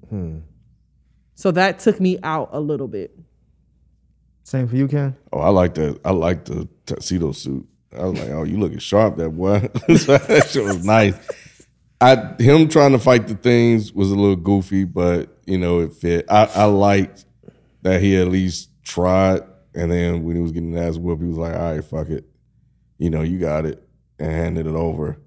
[1.34, 3.16] So that took me out a little bit.
[4.42, 5.14] Same for you, Ken.
[5.32, 7.66] Oh, I like the I like the tuxedo suit.
[7.96, 9.60] I was like, oh, you looking sharp, that boy.
[9.88, 11.14] that shit was nice.
[12.00, 15.92] I him trying to fight the things was a little goofy, but you know it
[15.92, 16.26] fit.
[16.28, 17.24] I, I liked
[17.82, 19.42] that he at least tried,
[19.74, 22.24] and then when he was getting ass whooped, he was like, all right, fuck it,
[22.98, 23.82] you know, you got it,
[24.18, 25.18] and handed it over.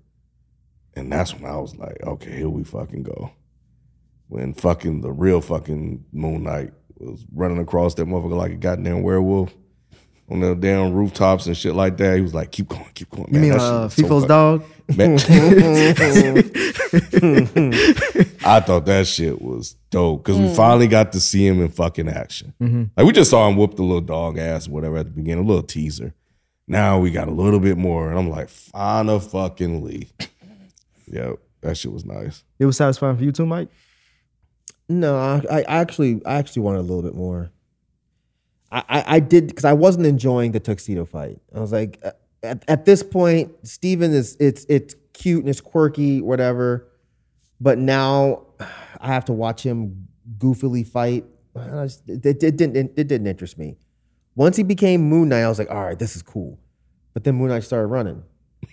[0.96, 3.32] And that's when I was like, okay, here we fucking go.
[4.28, 9.04] When fucking the real fucking Moon Knight was running across that motherfucker like a goddamn
[9.04, 9.54] werewolf
[10.32, 12.16] on the damn rooftops and shit like that.
[12.16, 13.28] He was like, keep going, keep going.
[13.32, 14.64] Man, You Man, mean that uh, was so dog?
[14.96, 15.18] Man.
[18.44, 22.10] I thought that shit was dope because we finally got to see him in fucking
[22.10, 22.54] action.
[22.96, 25.44] Like we just saw him whoop the little dog ass or whatever at the beginning,
[25.44, 26.14] a little teaser.
[26.68, 30.10] Now we got a little bit more, and I'm like, final fucking Lee.
[31.08, 32.42] Yep, that shit was nice.
[32.58, 33.68] It was satisfying for you too, Mike.
[34.88, 37.52] No, I, I actually, I actually wanted a little bit more.
[38.72, 41.40] I, I, I did because I wasn't enjoying the tuxedo fight.
[41.56, 42.12] I was like, uh,
[42.44, 46.88] at, at this point, Steven is it's it's cute and it's quirky, whatever.
[47.60, 48.44] But now
[49.02, 50.08] I have to watch him
[50.38, 51.26] goofily fight.
[51.56, 53.78] I just- It, it, it didn't it, didn't interest me.
[54.36, 56.58] Once he became Moon Knight, I was like, all right, this is cool.
[57.14, 58.24] But then Moon Knight started running.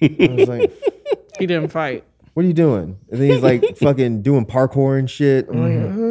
[0.00, 0.72] I was like,
[1.40, 2.04] He didn't fight.
[2.34, 2.96] what are you doing?
[3.11, 5.48] And then he's like fucking doing parkour and shit.
[5.48, 6.08] I'm like, uh, eh,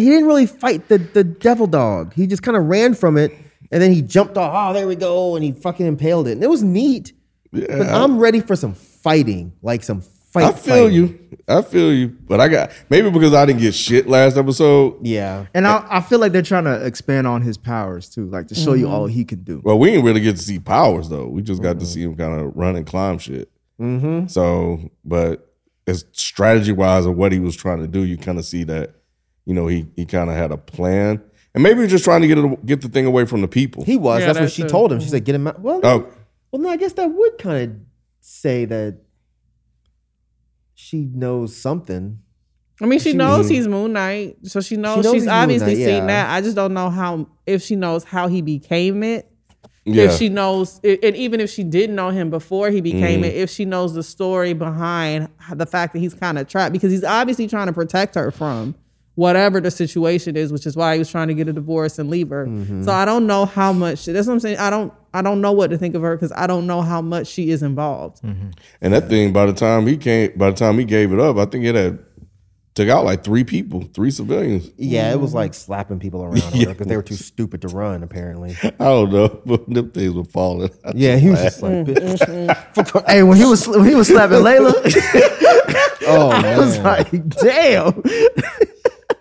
[0.00, 2.14] he didn't really fight the, the devil dog.
[2.14, 3.32] He just kind of ran from it
[3.70, 4.52] and then he jumped off.
[4.54, 5.36] Oh, there we go.
[5.36, 6.32] And he fucking impaled it.
[6.32, 7.12] And it was neat.
[7.52, 10.44] But I'm ready for some fighting, like some fight.
[10.44, 10.92] I feel fighting.
[10.92, 11.38] you.
[11.48, 12.08] I feel you.
[12.08, 15.04] But I got maybe because I didn't get shit last episode.
[15.04, 15.46] Yeah.
[15.54, 18.54] And I, I feel like they're trying to expand on his powers too, like to
[18.54, 18.94] show you mm-hmm.
[18.94, 19.60] all he can do.
[19.64, 21.26] Well, we didn't really get to see powers though.
[21.26, 21.84] We just got to mm-hmm.
[21.86, 23.50] see him kind of run and climb shit.
[23.80, 24.28] Mm-hmm.
[24.28, 25.52] So, but
[25.86, 28.94] as strategy wise of what he was trying to do, you kind of see that,
[29.46, 31.22] you know, he he kind of had a plan,
[31.54, 33.48] and maybe he was just trying to get it get the thing away from the
[33.48, 33.84] people.
[33.84, 34.20] He was.
[34.20, 34.68] Yeah, That's what she too.
[34.68, 35.00] told him.
[35.00, 35.60] She said, get him out.
[35.60, 36.06] Well, oh,
[36.52, 37.76] well, no, I guess that would kind of
[38.20, 38.98] say that
[40.74, 42.18] she knows something.
[42.82, 45.74] I mean, she She knows was- he's Moon Knight, so she knows, knows she's obviously
[45.74, 46.06] Knight, seen yeah.
[46.06, 46.30] that.
[46.34, 49.26] I just don't know how if she knows how he became it.
[49.84, 50.04] yeah.
[50.04, 52.82] If she knows, and even if she didn't know him before he Mm-hmm.
[53.00, 56.72] became it, if she knows the story behind the fact that he's kind of trapped,
[56.72, 58.74] because he's obviously trying to protect her from
[59.14, 62.10] whatever the situation is, which is why he was trying to get a divorce and
[62.10, 62.46] leave her.
[62.46, 62.84] Mm-hmm.
[62.84, 64.04] So I don't know how much.
[64.04, 64.58] That's what I'm saying.
[64.58, 64.92] I don't.
[65.12, 67.50] I don't know what to think of her because I don't know how much she
[67.50, 68.22] is involved.
[68.22, 68.50] Mm-hmm.
[68.80, 71.36] and that thing by the time he came, by the time he gave it up,
[71.36, 71.98] I think it had
[72.74, 74.70] took out like three people, three civilians.
[74.76, 78.02] Yeah, it was like slapping people around her because they were too stupid to run,
[78.02, 78.56] apparently.
[78.62, 80.70] I don't know, but them things were falling.
[80.84, 81.56] I Yeah, he was laughed.
[81.56, 82.80] just like, mm-hmm.
[82.80, 83.10] Mm-hmm.
[83.10, 84.72] Hey, when he was when he was slapping Layla,
[86.06, 88.02] oh, I was like, damn.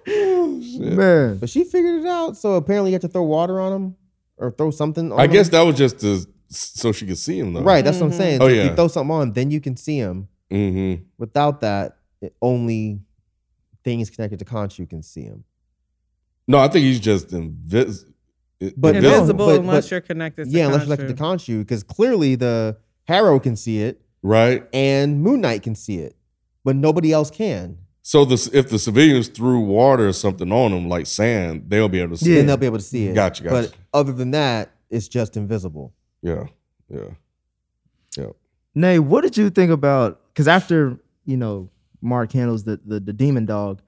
[0.09, 1.37] Man.
[1.37, 2.37] But she figured it out.
[2.37, 3.95] So apparently you have to throw water on him
[4.37, 5.31] or throw something on I him.
[5.31, 7.61] guess that was just to, so she could see him though.
[7.61, 8.41] Right, that's what I'm saying.
[8.41, 8.69] Oh, So if yeah.
[8.69, 10.27] you throw something on, then you can see him.
[10.51, 11.03] Mm-hmm.
[11.17, 13.01] Without that, it- only
[13.83, 15.43] things connected to Khonshu can see him.
[16.47, 18.03] No, I think he's just invis-
[18.75, 19.01] But invisible.
[19.01, 20.45] no, Invisible but- unless but- you're connected.
[20.45, 24.67] To yeah, unless you're connected to Khonshu, because clearly the Harrow can see it right?
[24.73, 26.15] and Moon Knight can see it,
[26.63, 27.77] but nobody else can.
[28.09, 32.01] So the, if the civilians threw water or something on them, like sand, they'll be
[32.01, 32.33] able to see.
[32.33, 32.47] Then it.
[32.47, 33.13] they'll be able to see it.
[33.13, 33.69] Gotcha, gotcha.
[33.69, 35.93] But other than that, it's just invisible.
[36.23, 36.45] Yeah,
[36.89, 37.09] yeah,
[38.17, 38.29] yeah.
[38.73, 40.19] Nay, what did you think about?
[40.33, 41.69] Because after you know
[42.01, 43.79] Mark handles the the, the demon dog,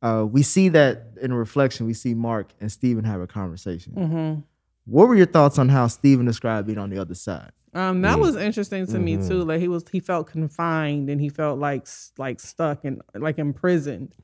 [0.00, 1.86] uh, we see that in a reflection.
[1.86, 3.94] We see Mark and Steven have a conversation.
[3.94, 4.40] Mm-hmm.
[4.86, 7.50] What were your thoughts on how Steven described being on the other side?
[7.74, 9.28] Um, that was interesting to me Mm-hmm.
[9.28, 9.44] too.
[9.44, 14.14] Like he was, he felt confined and he felt like like stuck and like imprisoned.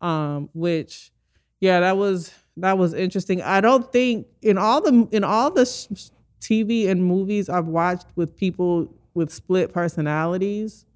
[0.00, 1.12] Um, which,
[1.60, 3.40] yeah, that was that was interesting.
[3.42, 8.06] I don't think in all the in all the sh- TV and movies I've watched
[8.16, 10.86] with people with split personalities,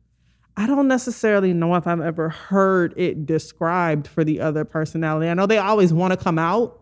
[0.56, 5.28] I don't necessarily know if I've ever heard it described for the other personality.
[5.28, 6.80] I know they always want to come out,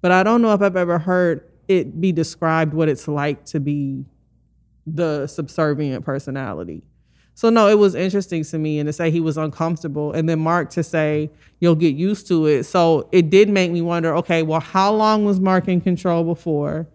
[0.00, 3.60] but I don't know if I've ever heard it be described what it's like to
[3.60, 4.04] be
[4.86, 6.82] the subservient personality.
[7.34, 10.40] So no, it was interesting to me and to say he was uncomfortable and then
[10.40, 12.64] Mark to say you'll get used to it.
[12.64, 16.88] So it did make me wonder, okay, well how long was Mark in control before?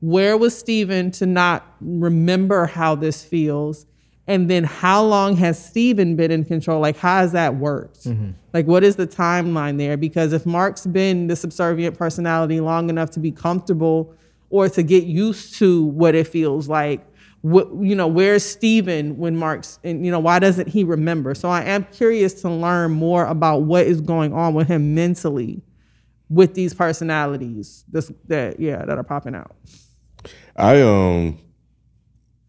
[0.00, 3.84] Where was Steven to not remember how this feels?
[4.26, 6.80] And then how long has Steven been in control?
[6.80, 8.06] Like how has that worked?
[8.54, 9.96] Like what is the timeline there?
[9.96, 14.14] Because if Mark's been the subservient personality long enough to be comfortable
[14.50, 17.06] or to get used to what it feels like,
[17.42, 21.34] what you know where's Steven when Mark's and you know why doesn't he remember?
[21.34, 25.62] So I am curious to learn more about what is going on with him mentally
[26.30, 29.54] with these personalities this that yeah that are popping out.
[30.56, 31.38] I um,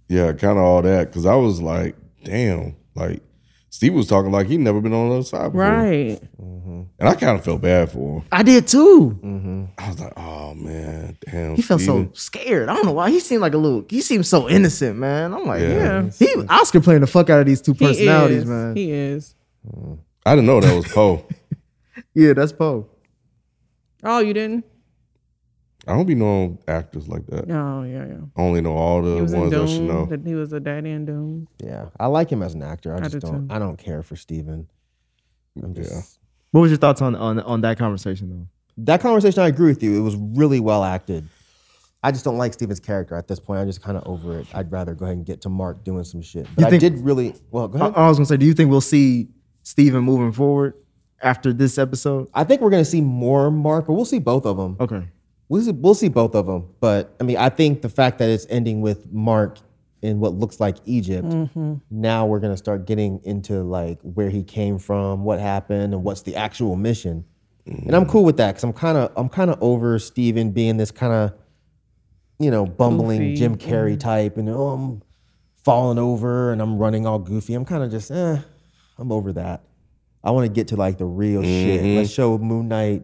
[0.07, 3.21] yeah, kind of all that because I was like, damn, like
[3.69, 6.19] Steve was talking like he'd never been on the other side before, Right.
[6.41, 6.83] Mm-hmm.
[6.99, 8.27] and I kind of felt bad for him.
[8.31, 9.19] I did too.
[9.23, 9.65] Mm-hmm.
[9.77, 11.55] I was like, oh man, damn.
[11.55, 12.07] He felt Steven.
[12.07, 12.69] so scared.
[12.69, 13.09] I don't know why.
[13.09, 13.85] He seemed like a little.
[13.89, 15.33] He seemed so innocent, man.
[15.33, 16.03] I'm like, Yeah.
[16.03, 16.09] yeah.
[16.17, 18.45] He Oscar playing the fuck out of these two He personalities, is.
[18.47, 18.75] man.
[18.75, 19.35] He is.
[20.25, 21.25] I didn't know that was Poe.
[22.13, 22.87] yeah, that's Poe.
[24.03, 24.63] Oh, you didn't?
[25.87, 27.49] I don't be knowing actors like that.
[27.51, 28.17] Oh, yeah, yeah.
[28.35, 30.05] I only know all the He was in ones I should know.
[30.07, 31.47] that He was a daddy in Dune.
[31.63, 32.93] Yeah, I like him as an actor.
[32.93, 33.47] I I just do don't.
[33.49, 33.53] too.
[33.53, 34.67] I don't care for Steven.
[35.63, 36.01] I'm just Yeah.
[36.51, 38.47] What was your thoughts on on on that conversation though?
[38.77, 39.41] that conversation.
[39.41, 39.97] I agree with you.
[39.97, 41.27] It was really well acted.
[42.03, 43.59] I just don't like Steven's character at this point.
[43.61, 44.47] I'm just kind of over it.
[44.53, 46.45] I'd rather go ahead and get to Mark doing some shit.
[46.55, 47.67] But You I think- did really well.
[47.67, 47.87] Go I.
[48.05, 49.29] I was gonna say, do you think we'll see
[49.63, 50.73] Steven moving forward
[51.21, 52.27] after this episode?
[52.33, 54.75] I think we're gonna see more Mark, but we'll see both of them.
[54.79, 55.03] Okay.
[55.47, 56.73] We'll see, we'll see both of them.
[56.79, 59.59] But I mean, I think the fact that it's ending with Mark
[60.01, 61.75] in what looks like Egypt, mm-hmm.
[61.89, 66.21] now we're gonna start getting into like where he came from, what happened, and what's
[66.23, 67.25] the actual mission.
[67.67, 70.77] And I'm cool with that because I'm kind of I'm kind of over Steven being
[70.77, 71.33] this kind of
[72.39, 73.35] you know bumbling Goofy.
[73.35, 73.99] Jim Carrey mm-hmm.
[73.99, 75.01] type, and oh, I'm
[75.65, 77.55] falling over and I'm running all goofy.
[77.55, 78.37] I'm kind of just eh,
[78.99, 79.63] I'm over that.
[80.23, 81.81] I want to get to like the real shit.
[81.81, 81.97] Mm-hmm.
[81.97, 83.03] Let's show Moon Knight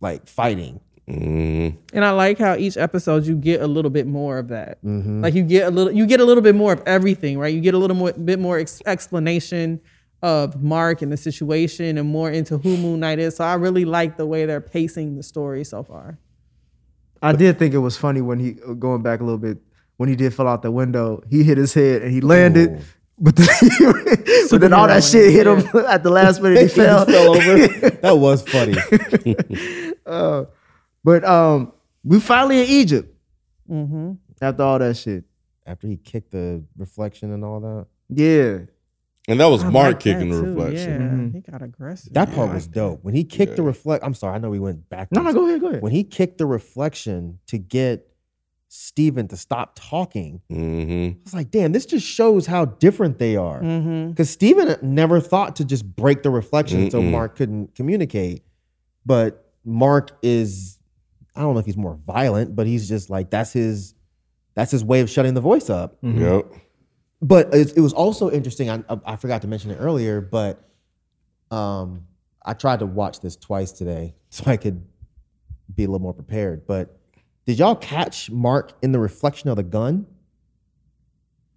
[0.00, 0.80] like fighting.
[1.08, 4.82] Mm, And I like how each episode you get a little bit more of that.
[4.84, 5.22] Mm-hmm.
[5.22, 7.52] Like you get a little, you get a little bit more of everything, right?
[7.52, 9.80] You get a little more, bit more ex- explanation
[10.22, 13.34] of Mark and the situation, and more into who Moon Knight is.
[13.36, 16.18] So I really like the way they're pacing the story so far.
[17.20, 19.58] I did think it was funny when he going back a little bit
[19.96, 21.22] when he did fall out the window.
[21.28, 22.82] He hit his head and he landed,
[23.18, 23.46] but then,
[24.50, 26.58] but then all that shit hit him at the last minute.
[26.58, 27.04] He He fell.
[27.04, 27.90] just fell over.
[27.90, 28.74] that was funny.
[31.04, 31.72] But um,
[32.04, 33.08] we finally in Egypt
[33.70, 34.12] Mm-hmm.
[34.40, 35.24] after all that shit.
[35.66, 37.86] After he kicked the reflection and all that.
[38.08, 38.58] Yeah,
[39.28, 41.30] and that was I Mark like that kicking the too, reflection.
[41.32, 42.12] Yeah, he got aggressive.
[42.12, 43.02] That part was dope.
[43.04, 45.12] When he kicked the reflect, I'm sorry, I know we went back.
[45.12, 45.82] no, no, go ahead, go ahead.
[45.82, 48.08] When he kicked the reflection to get
[48.68, 53.36] Steven to stop talking, hmm I was like, damn, this just shows how different they
[53.36, 53.60] are.
[53.62, 54.10] Mm-hmm.
[54.10, 57.12] Because Steven never thought to just break the reflection so Mm-mm.
[57.12, 58.42] Mark couldn't communicate.
[59.06, 60.78] But Mark is,
[61.34, 63.94] I don't know if he's more violent, but he's just like, that's his,
[64.54, 65.96] that's his way of shutting the voice up.
[66.02, 66.46] Yep.
[67.22, 68.68] But it, it was also interesting.
[68.68, 70.68] I, I forgot to mention it earlier, but
[71.50, 72.06] um,
[72.44, 74.84] I tried to watch this twice today so I could
[75.74, 76.66] be a little more prepared.
[76.66, 76.98] But
[77.46, 80.06] did y'all catch Mark in the reflection of the gun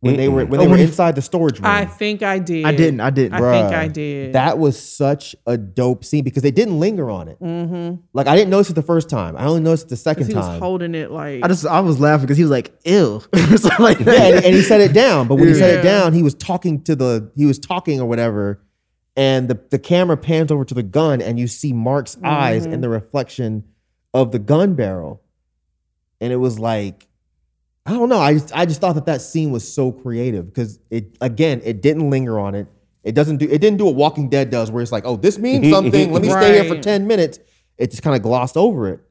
[0.05, 1.65] when they were when they Oh, were when he- inside the storage room?
[1.65, 2.65] I think I did.
[2.65, 3.33] I didn't, I didn't.
[3.33, 4.33] I think I did.
[4.33, 7.39] That was such a dope scene because they didn't linger on it.
[7.41, 7.95] mm-hmm.
[8.13, 9.35] Like I didn't notice it the first time.
[9.37, 10.59] I only noticed it the second He was time.
[10.61, 11.43] holding it like.
[11.43, 14.13] I just I was laughing because he was like ill or something like that.
[14.17, 15.27] yeah, and, and he set it down.
[15.27, 18.05] But when he set it down, he was talking to the he was talking or
[18.07, 18.61] whatever,
[19.15, 22.81] and the the camera pans over to the gun, and you see Mark's eyes in
[22.81, 23.63] the reflection
[24.13, 25.21] of the gun barrel,
[26.21, 27.07] and it was like,
[27.85, 28.19] I don't know.
[28.19, 31.81] I just I just thought that that scene was so creative because it again it
[31.81, 32.67] didn't linger on it.
[33.03, 35.37] It doesn't do it didn't do what Walking Dead does, where it's like, oh, this
[35.37, 36.11] means something.
[36.11, 37.39] Let me stay here for ten minutes.
[37.77, 39.01] It just kind of glossed over it.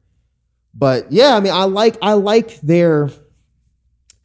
[0.73, 3.09] But yeah, I mean, I like I like their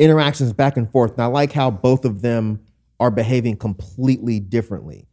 [0.01, 1.13] interactions back and forth.
[1.13, 2.65] And I like how both of them
[2.99, 5.07] are behaving completely differently.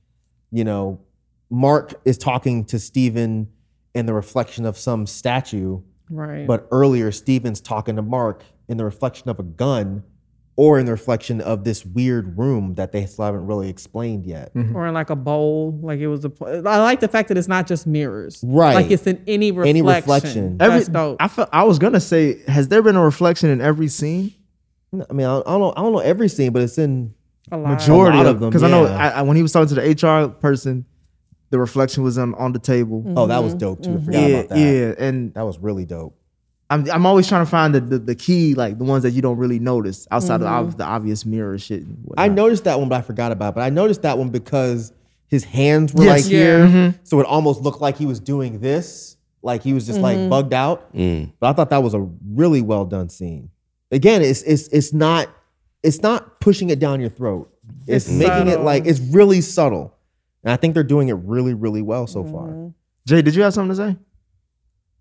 [0.49, 1.01] You know,
[1.49, 3.49] Mark is talking to Steven
[3.93, 6.47] in the reflection of some statue, right.
[6.47, 10.03] but earlier Steven's talking to Mark in the reflection of a gun
[10.57, 14.53] or in the reflection of this weird room that they still haven't really explained yet.
[14.55, 14.75] Mm-hmm.
[14.75, 16.31] or in like a bowl, like it was a.
[16.31, 18.73] pl- I like the fact that it's not just mirrors, Right.
[18.73, 19.69] Like it's in any reflection.
[19.69, 20.57] Any reflection.
[20.59, 21.17] Every, That's dope.
[21.19, 24.33] I felt I was gonna say, has there been a reflection in every scene?
[24.93, 27.13] I mean, I don't, I don't know, I don't know every scene, but it's in
[27.51, 27.69] a lot.
[27.73, 28.85] Majority lot of of them, because I know.
[28.85, 30.85] I, I, when he was talking to the HR person,
[31.51, 33.03] the reflection was on on the table.
[33.15, 33.59] Oh, that was mm-hmm.
[33.59, 33.91] dope too.
[33.91, 34.05] I mm-hmm.
[34.05, 34.59] forgot Yeah, about that.
[34.59, 36.17] yeah, and That was really dope.
[36.69, 39.21] I'm I'm always trying to find the, the the key, like the ones that you
[39.21, 41.81] don't really notice outside of the, ob- the obvious mirror shit.
[41.83, 43.49] and I noticed that one, but I forgot about.
[43.49, 43.55] it.
[43.55, 44.91] But I noticed that one because
[45.27, 46.23] his hands were Yes.
[46.23, 46.39] like Yeah.
[46.39, 46.97] here, Mm-hmm.
[47.03, 50.53] so it almost looked like he was doing this, like he was just like bugged
[50.53, 50.93] out.
[50.93, 51.31] Mm.
[51.39, 53.49] But I thought that was a really well done scene.
[53.91, 55.29] Again, it's it's it's not
[55.83, 57.49] it's not pushing it down your throat.
[57.87, 59.95] It's, It's making it like it's really subtle,
[60.43, 62.73] and I think they're doing it really really well so far.
[63.05, 63.97] Jay, did you have something to say?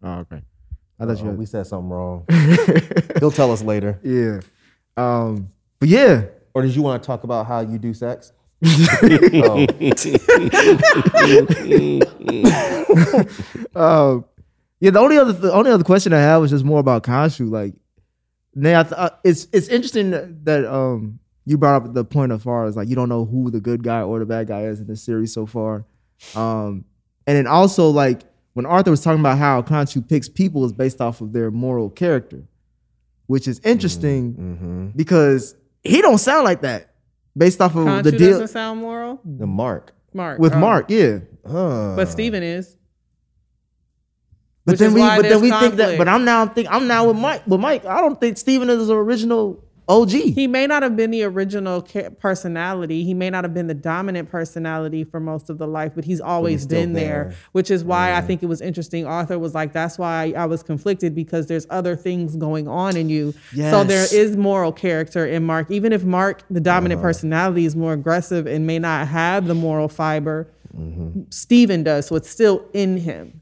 [0.04, 0.42] Oh, okay.
[0.98, 1.38] I thought Uh-oh, you had.
[1.38, 2.24] we said something wrong.
[3.20, 4.00] He'll tell us later.
[4.02, 4.40] Yeah.
[4.96, 6.24] Um, but yeah,
[6.54, 8.32] Or did you want to talk about how you do sex?
[8.64, 8.68] uh,
[14.80, 14.90] yeah.
[14.90, 17.50] The only other the only other question I have was just more about Khonshu.
[17.50, 17.74] Like,
[18.54, 22.42] now th- uh, it's it's interesting that, that um you brought up the point as
[22.42, 24.80] far as like you don't know who the good guy or the bad guy is
[24.80, 25.84] in this series so far.
[26.34, 26.84] Um,
[27.26, 28.22] and then also like
[28.56, 31.90] when Arthur was talking about how Khonshu picks people is based off of their moral
[31.90, 32.42] character,
[33.26, 34.52] which is interesting mm-hmm.
[34.52, 34.86] Mm-hmm.
[34.96, 35.54] because
[35.84, 36.94] he don't sound like that
[37.36, 39.20] based off of Khonshu the deal doesn't sound moral.
[39.26, 39.92] The mark.
[40.14, 40.58] Mark with oh.
[40.58, 40.86] Mark.
[40.88, 41.18] Yeah.
[41.46, 41.96] Huh.
[41.96, 42.78] but Steven is.
[44.64, 45.98] But Which then is we, why but then there's we think that.
[45.98, 47.42] But I'm now think I'm now with Mike.
[47.46, 50.10] But Mike, I don't think Steven is the original OG.
[50.10, 51.80] He may not have been the original
[52.18, 53.04] personality.
[53.04, 56.20] He may not have been the dominant personality for most of the life, but he's
[56.20, 57.24] always still been there.
[57.30, 57.34] there.
[57.52, 59.06] Which is why I think it was interesting.
[59.06, 63.08] Arthur was like, "That's why I was conflicted because there's other things going on in
[63.08, 63.72] you." Yes.
[63.72, 67.08] So there is moral character in Mark, even if Mark, the dominant Uh-huh.
[67.08, 70.48] personality, is more aggressive and may not have the moral fiber.
[70.76, 71.20] Mm-hmm.
[71.30, 73.40] Steven does, so it's still in him.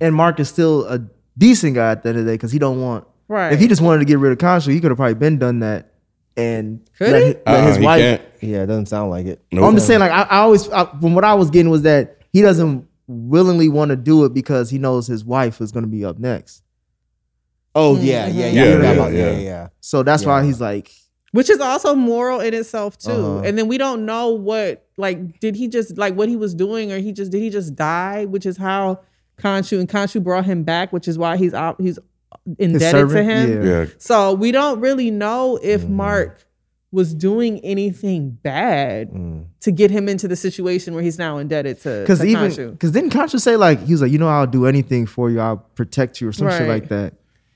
[0.00, 1.00] and Mark is still a
[1.36, 3.04] decent guy at the end of the day because he don't want.
[3.28, 3.52] Right.
[3.52, 5.60] If he just wanted to get rid of Khonshu, he could have probably been done
[5.60, 5.92] that.
[6.36, 7.28] And Could let, he?
[7.32, 8.00] hi- let Uh, his he wife.
[8.00, 8.22] can't.
[8.40, 9.42] yeah, it doesn't sound like it.
[9.52, 9.64] Nope.
[9.64, 12.18] I'm just saying, like I, I always I, from what I was getting was that
[12.32, 15.90] he doesn't willingly want to do it because he knows his wife is going to
[15.90, 16.62] be up next.
[17.74, 19.30] Oh yeah, yeah, yeah, Yeah, yeah, yeah, yeah.
[19.32, 19.68] yeah, yeah.
[19.80, 20.90] So that's why he's like,
[21.32, 23.10] which is also moral in itself too.
[23.10, 23.42] Uh-huh.
[23.44, 26.92] And then we don't know what like did he just like what he was doing
[26.92, 29.00] or he just did he just die, which is how
[29.38, 31.98] Khonshu and Khonshu brought him back, which is why he's out he's
[32.58, 33.62] indebted to him.
[33.64, 33.68] Yeah.
[33.80, 33.86] Yeah.
[33.98, 35.96] So we don't really know if Mm-hmm.
[35.96, 36.44] Mark
[36.90, 39.44] was doing anything bad Mm.
[39.60, 42.70] to get him into the situation where he's now indebted to, because even Khonshu.
[42.72, 45.38] because didn't Khonshu say like he was like, you know, I'll do anything for you,
[45.40, 47.12] I'll protect you or some shit like that.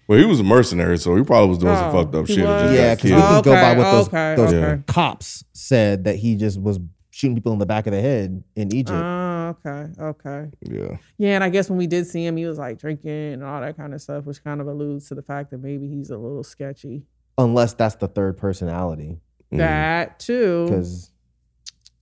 [0.06, 2.38] Well, he was a mercenary, so he probably was doing some Oh, fucked up shit.
[2.38, 3.32] just Yeah, because we killed.
[3.32, 4.82] can go by what those, okay, those okay.
[4.86, 8.74] cops said that he just was shooting people in the back of the head in
[8.74, 8.90] Egypt.
[8.92, 9.21] Oh,
[9.64, 10.50] okay, okay.
[10.62, 10.96] Yeah.
[11.18, 13.60] Yeah, and I guess when we did see him, he was like drinking and all
[13.60, 16.16] that kind of stuff, which kind of alludes to the fact that maybe he's a
[16.18, 17.02] little sketchy.
[17.38, 19.18] Unless that's the third personality.
[19.52, 19.58] Mm.
[19.58, 20.66] That too.
[20.66, 21.10] Because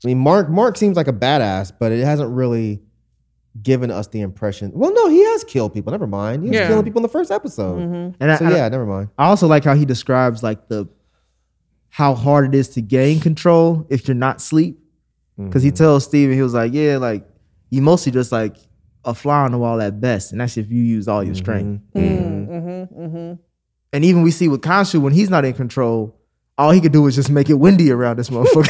[0.04, 2.80] I mean, Mark Mark seems like a badass, but it hasn't really
[3.62, 4.70] given us the impression.
[4.74, 5.90] Well, no, he has killed people.
[5.90, 6.44] Never mind.
[6.44, 6.68] He was Yeah.
[6.68, 7.78] killing people in the first episode.
[7.80, 8.14] Mhm.
[8.20, 9.08] And I, So I- yeah, never mind.
[9.18, 10.88] I also like how he describes like the
[11.88, 14.78] how hard it is to gain control if you're not sleep.
[15.36, 17.26] Because he tells Steven, he was like, Yeah, like
[17.70, 18.56] you mostly just like
[19.04, 20.32] a fly on the wall at best.
[20.32, 21.42] And that's if you use all your mm-hmm.
[21.42, 21.82] strength.
[21.94, 23.02] Mm-hmm.
[23.02, 23.34] mm-hmm,
[23.92, 26.16] And even we see with Khonshu, when he's not in control,
[26.58, 28.66] all he could do is just make it windy around this motherfucker.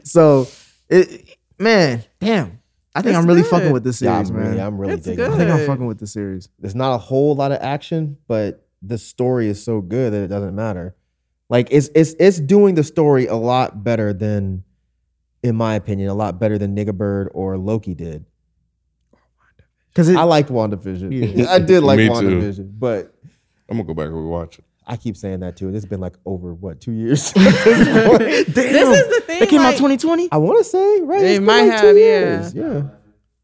[0.06, 0.48] so
[0.88, 2.60] it man, damn.
[2.94, 3.50] I think It's I'm really good.
[3.50, 4.46] fucking with this Yeah, series, I'm man.
[4.48, 5.24] really, I'm really It's digging.
[5.26, 6.48] I think I'm fucking with the series.
[6.58, 10.28] There's not a whole lot of action, but the story is so good that it
[10.28, 10.96] doesn't matter.
[11.48, 14.64] Like it's it's it's doing the story a lot better than,
[15.42, 18.24] in my opinion, a lot better than Nigga Bird or Loki did.
[19.14, 19.18] Oh,
[19.88, 21.36] because I liked WandaVision.
[21.36, 21.50] Yeah.
[21.50, 22.12] I did like Me too.
[22.14, 23.14] WandaVision, but
[23.68, 24.64] I'm gonna go back and rewatch it.
[24.86, 25.68] I keep saying that too.
[25.68, 27.32] and It's been like over what two years.
[27.36, 27.46] This
[28.46, 28.54] is
[29.14, 29.42] the thing.
[29.42, 30.28] it came out like- 2020.
[30.32, 31.20] I want to say right.
[31.22, 32.02] It It's been might like two have, yeah.
[32.02, 32.54] years.
[32.54, 32.82] Yeah.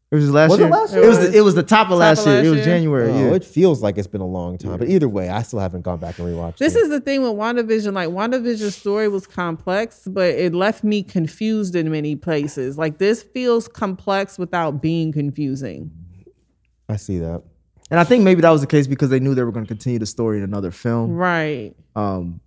[0.09, 0.69] It was last Was it year.
[0.71, 1.07] last It year?
[1.09, 1.17] was.
[1.17, 2.35] It was The, it was the top of last of year.
[2.37, 2.65] last It was?
[2.65, 3.11] January.
[3.11, 3.33] Oh, yeah.
[3.35, 5.99] it feels like it's been a long time, but either way, I still haven't gone
[5.99, 6.53] back and rewatched.
[6.55, 6.59] It.
[6.59, 6.83] This it.
[6.83, 7.91] is the thing with WandaVision.
[7.93, 12.77] Like WandaVision's story was complex, but it left me confused in many places.
[12.77, 15.91] Like this feels complex without being confusing.
[16.87, 17.43] I see that.
[17.91, 19.69] And I think maybe that was the case because they knew they were going to
[19.69, 21.11] continue the story in another film.
[21.15, 21.73] Right.
[21.97, 22.39] Um,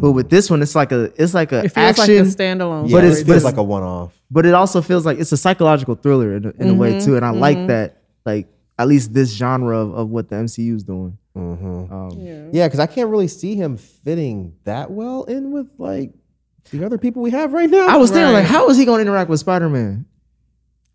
[0.00, 2.36] but with this one, it's like a it's like a It feels action, like a
[2.36, 2.88] standalone.
[2.88, 4.12] Yeah, But it's- it but feels it's- like a one-off.
[4.30, 7.04] but it also feels like it's a psychological thriller in, a- in a way Mm-hmm,
[7.06, 7.16] too.
[7.16, 8.48] And I like that, like
[8.78, 11.16] at least this genre of, of what the MCU is doing.
[11.36, 11.92] Mm-hmm.
[11.92, 16.12] Um, Yeah, because I can't really see him fitting that well in with like
[16.70, 17.86] the other people we have right now.
[17.88, 20.06] I was thinking, like, how is he going to interact with Spider Man?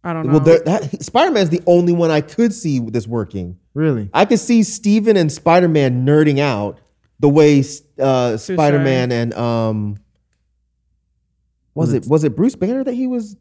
[0.03, 0.33] I don't know.
[0.33, 3.57] well, that, Spider-Man is the only one I could see this working.
[3.73, 4.07] Really?
[4.13, 6.77] I could see Steven and Spider-Man nerding out
[7.19, 7.63] the way
[7.99, 9.97] uh, Spider-Man and um
[11.73, 13.35] was it was it Bruce Banner that he was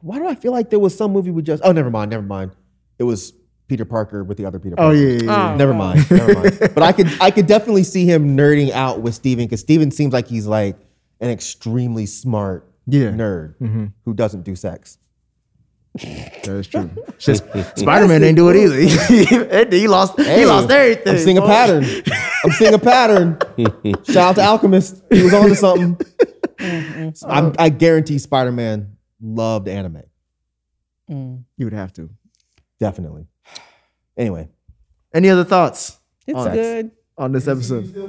[0.00, 2.22] Why do I feel like there was some movie with just Oh, never mind, never
[2.22, 2.52] mind.
[2.98, 3.32] It was
[3.68, 4.96] Peter Parker with the other Peter Oh Parker.
[4.96, 5.52] yeah, yeah, yeah.
[5.52, 5.56] Oh.
[5.56, 6.58] Never mind, never mind.
[6.74, 10.12] But I could I could definitely see him nerding out with Steven because Steven seems
[10.12, 10.76] like he's like
[11.20, 13.10] an extremely smart Yeah.
[13.10, 13.54] nerd
[14.04, 14.98] who doesn't do sex.
[15.98, 16.90] That is true.
[17.18, 17.44] Just
[17.76, 19.66] Spider Man didn't do it either.
[19.70, 20.18] he lost.
[20.20, 21.08] he lost everything.
[21.14, 21.84] I'm seeing a pattern.
[22.44, 23.38] I'm seeing a pattern.
[24.04, 25.02] Shout out to Alchemist.
[25.10, 26.00] He was on to something.
[27.26, 30.02] I'm, I guarantee Spider Man loved anime.
[31.08, 32.10] You would have to.
[32.78, 33.26] Definitely.
[34.16, 34.48] Anyway,
[35.14, 35.98] Any other thoughts?
[36.26, 36.54] it's sex.
[36.54, 36.90] good.
[37.16, 37.96] on this episode.
[37.96, 38.00] Uh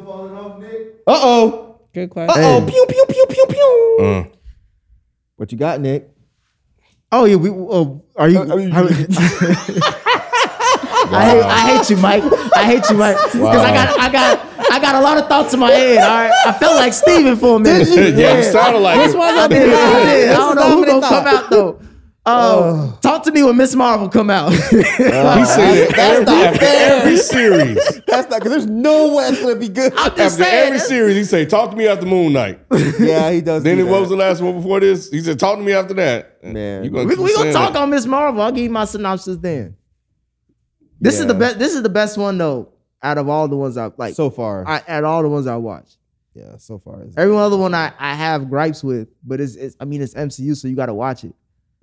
[1.08, 1.82] oh.
[1.94, 2.44] Good question.
[2.44, 2.64] Uh question.
[2.64, 2.66] oh.
[2.68, 3.98] Pew pew pew pew pew.
[4.02, 4.24] Uh,
[5.38, 6.10] What you got, Nick?
[7.12, 7.50] Oh yeah, we.
[7.50, 8.40] Oh, are you?
[8.42, 8.46] I
[11.26, 12.24] hate, I hate you, Mike.
[12.56, 13.18] I hate you, Mike.
[13.32, 14.40] Because I got, I got,
[14.72, 15.98] I got a lot of thoughts in my head.
[16.04, 17.88] All right, I felt like Steven for a minute.
[18.16, 19.18] yeah, you sounded like Which it.
[19.18, 19.64] one's I up did.
[19.64, 19.80] in I did.
[19.80, 21.80] I This don't know who gonna come out though.
[22.26, 24.52] Uh, talk to me when Miss Marvel come out.
[24.54, 27.76] He said it every, after every series.
[28.06, 29.94] That's not because there's no way it's gonna be good.
[29.94, 30.68] I'm just After saying.
[30.68, 32.60] every series, he say, "Talk to me after Moon Knight."
[33.00, 33.64] yeah, he does.
[33.64, 35.10] then do it what was the last one before this?
[35.10, 36.84] He said, "Talk to me after that." Man.
[36.84, 37.82] you gonna we we gonna talk that.
[37.82, 38.42] on Miss Marvel.
[38.42, 39.76] I'll give you my synopsis then.
[41.00, 41.58] This is the best.
[41.58, 42.74] This is the best one though.
[43.02, 44.68] Out of all the ones I've like, so far.
[44.68, 45.98] I, out all the ones I watched.
[46.34, 47.02] yeah, so far.
[47.16, 50.56] Every other one I, I have gripes with, but it's, it's I mean it's MCU,
[50.58, 51.34] so you got to watch it.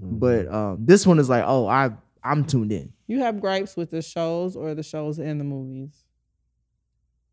[0.02, 0.18] Mm-hmm.
[0.18, 1.90] But um, this one is like, oh, I
[2.22, 2.92] I'm tuned in.
[3.06, 6.02] You have gripes with the shows or the shows and the movies?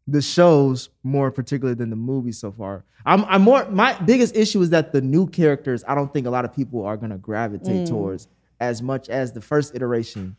[0.07, 2.84] The shows more particular than the movies so far.
[3.05, 6.30] I'm I'm more my biggest issue is that the new characters I don't think a
[6.30, 8.28] lot of people are gonna gravitate towards
[8.59, 10.36] as much as the first iteration.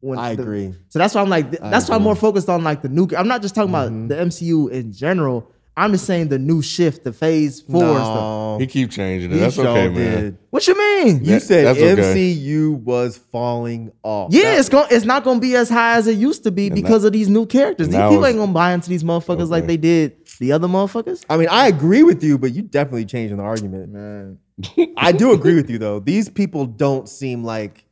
[0.00, 0.74] When I the- agree.
[0.88, 3.08] So that's why I'm like, th- that's why I'm more focused on like the new.
[3.16, 4.04] I'm not just talking Mm-hmm.
[4.06, 5.50] about the MCU in general.
[5.78, 8.60] I'm just saying the new shift, the phase four and stuff.
[8.60, 9.34] He keep changing it.
[9.34, 10.20] he That's sure okay, man.
[10.22, 10.38] did.
[10.48, 11.18] What you mean?
[11.22, 12.14] You That- said that's okay.
[12.14, 14.32] MCU was falling off.
[14.32, 16.70] Yeah, That- it's going it's not gonna be as high as it used to be
[16.70, 17.88] because of these new characters.
[17.88, 21.24] These people it's- ain't gonna buy into these motherfuckers like they did the other motherfuckers.
[21.28, 24.38] I mean, I agree with you, but you definitely changing the argument, man.
[24.96, 26.00] I do agree with you though.
[26.00, 27.84] These people don't seem like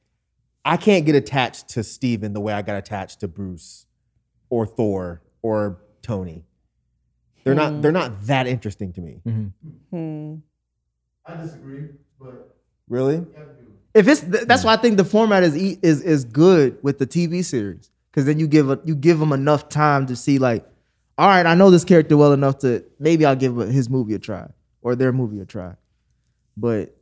[0.65, 3.85] I can't get attached to Steven the way I got attached to Bruce
[4.49, 6.45] or Thor or Tony.
[7.45, 7.83] They're not mm.
[7.83, 9.21] they're not that interesting to me.
[9.27, 9.69] Mm-hmm.
[9.97, 10.35] Hmm.
[11.27, 11.89] I disagree,
[12.19, 12.57] but
[12.89, 13.25] really?
[13.95, 14.69] If it's th- that's hmm.
[14.69, 18.25] why I think the format is e- is is good with the TV series because
[18.25, 20.67] then you give a, you give them enough time to see like,
[21.19, 24.19] all right, I know this character well enough to maybe I'll give his movie a
[24.19, 24.49] try
[24.81, 25.75] or their movie a try.
[26.57, 26.97] But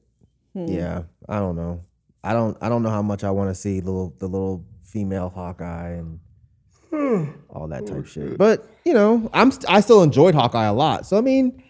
[0.55, 0.67] hmm.
[0.67, 1.85] Yeah, I don't know.
[2.25, 5.29] I don't I don't know how much I want to see little the little female
[5.29, 6.19] Hawkeye and
[6.93, 7.31] Hmm.
[7.49, 8.37] all that type shit.
[8.37, 11.07] But, you know, I'm st- I still enjoyed Hawkeye a lot.
[11.07, 11.63] So I mean,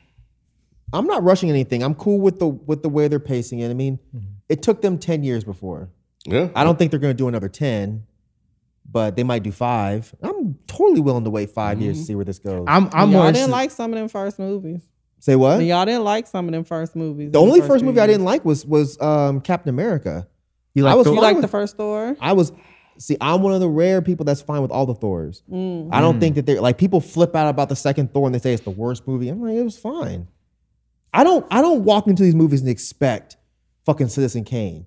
[0.93, 1.83] I'm not rushing anything.
[1.83, 3.70] I'm cool with the with the way they're pacing it.
[3.70, 4.27] I mean, mm-hmm.
[4.49, 5.91] it took them 10 years before.
[6.25, 8.05] Yeah, I don't think they're going to do another 10,
[8.91, 10.14] but they might do 5.
[10.23, 12.07] I'm totally willing to wait 5 years to mm-hmm.
[12.07, 12.64] see where this goes.
[12.68, 14.83] I'm I'm y'all more didn't interested- like some of them first movies.
[15.20, 15.62] Say what?
[15.64, 17.31] Y'all didn't like some of them first movies.
[17.31, 20.27] The in only first movie I didn't like was was um, Captain America.
[20.75, 22.16] you I like was the- You fine like with- the first Thor?
[22.20, 22.53] I was
[22.99, 25.43] see, I'm one of the rare people that's fine with all the Thors.
[25.51, 25.90] I Mm.
[26.01, 28.53] don't think that they're like people flip out about the second Thor and they say
[28.53, 29.28] it's the worst movie.
[29.28, 30.28] I'm like, it was fine.
[31.14, 33.36] I don't I don't walk into these movies and expect
[33.86, 34.86] fucking Citizen Kane.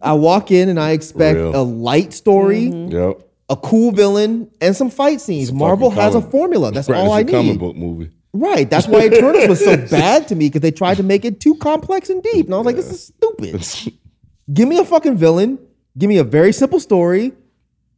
[0.00, 1.56] I walk in and I expect Real.
[1.56, 3.20] a light story, yep.
[3.48, 5.52] a cool villain, and some fight scenes.
[5.52, 6.70] Marvel Fucking has a formula.
[6.72, 7.58] That's Right, all it's I a comic need.
[7.60, 8.10] book movie.
[8.32, 8.68] Right.
[8.70, 11.54] That's why Eternals was so bad to me because they tried to make it too
[11.56, 12.46] complex and deep.
[12.46, 13.94] And I was like, this is stupid.
[14.52, 15.58] give me a fucking villain,
[15.96, 17.32] give me a very simple story,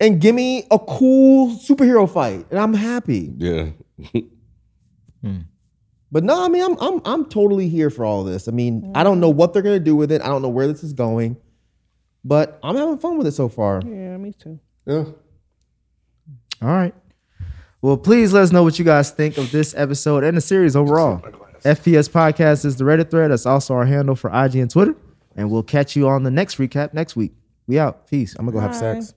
[0.01, 3.33] and give me a cool superhero fight, and I'm happy.
[3.37, 3.69] Yeah,
[5.23, 5.39] hmm.
[6.13, 8.49] But no, I mean, I'm I'm I'm totally here for all this.
[8.49, 10.23] I mean, I don't know what they're gonna do with it.
[10.23, 11.37] I don't know where this is going,
[12.25, 13.83] but I'm having fun with it so far.
[13.85, 14.61] Yeah, me too.
[14.87, 15.05] yeah.
[16.63, 16.95] All right.
[17.83, 20.75] Well, please let us know what you guys think of this episode and the series
[20.75, 21.19] overall.
[21.63, 23.31] FPS Podcast is the Reddit thread.
[23.31, 24.95] That's also our handle for IG and Twitter.
[25.37, 27.33] And we'll catch you on the next recap next week.
[27.67, 28.07] We out.
[28.07, 28.37] Peace.
[28.39, 29.14] I'm gonna go have sex.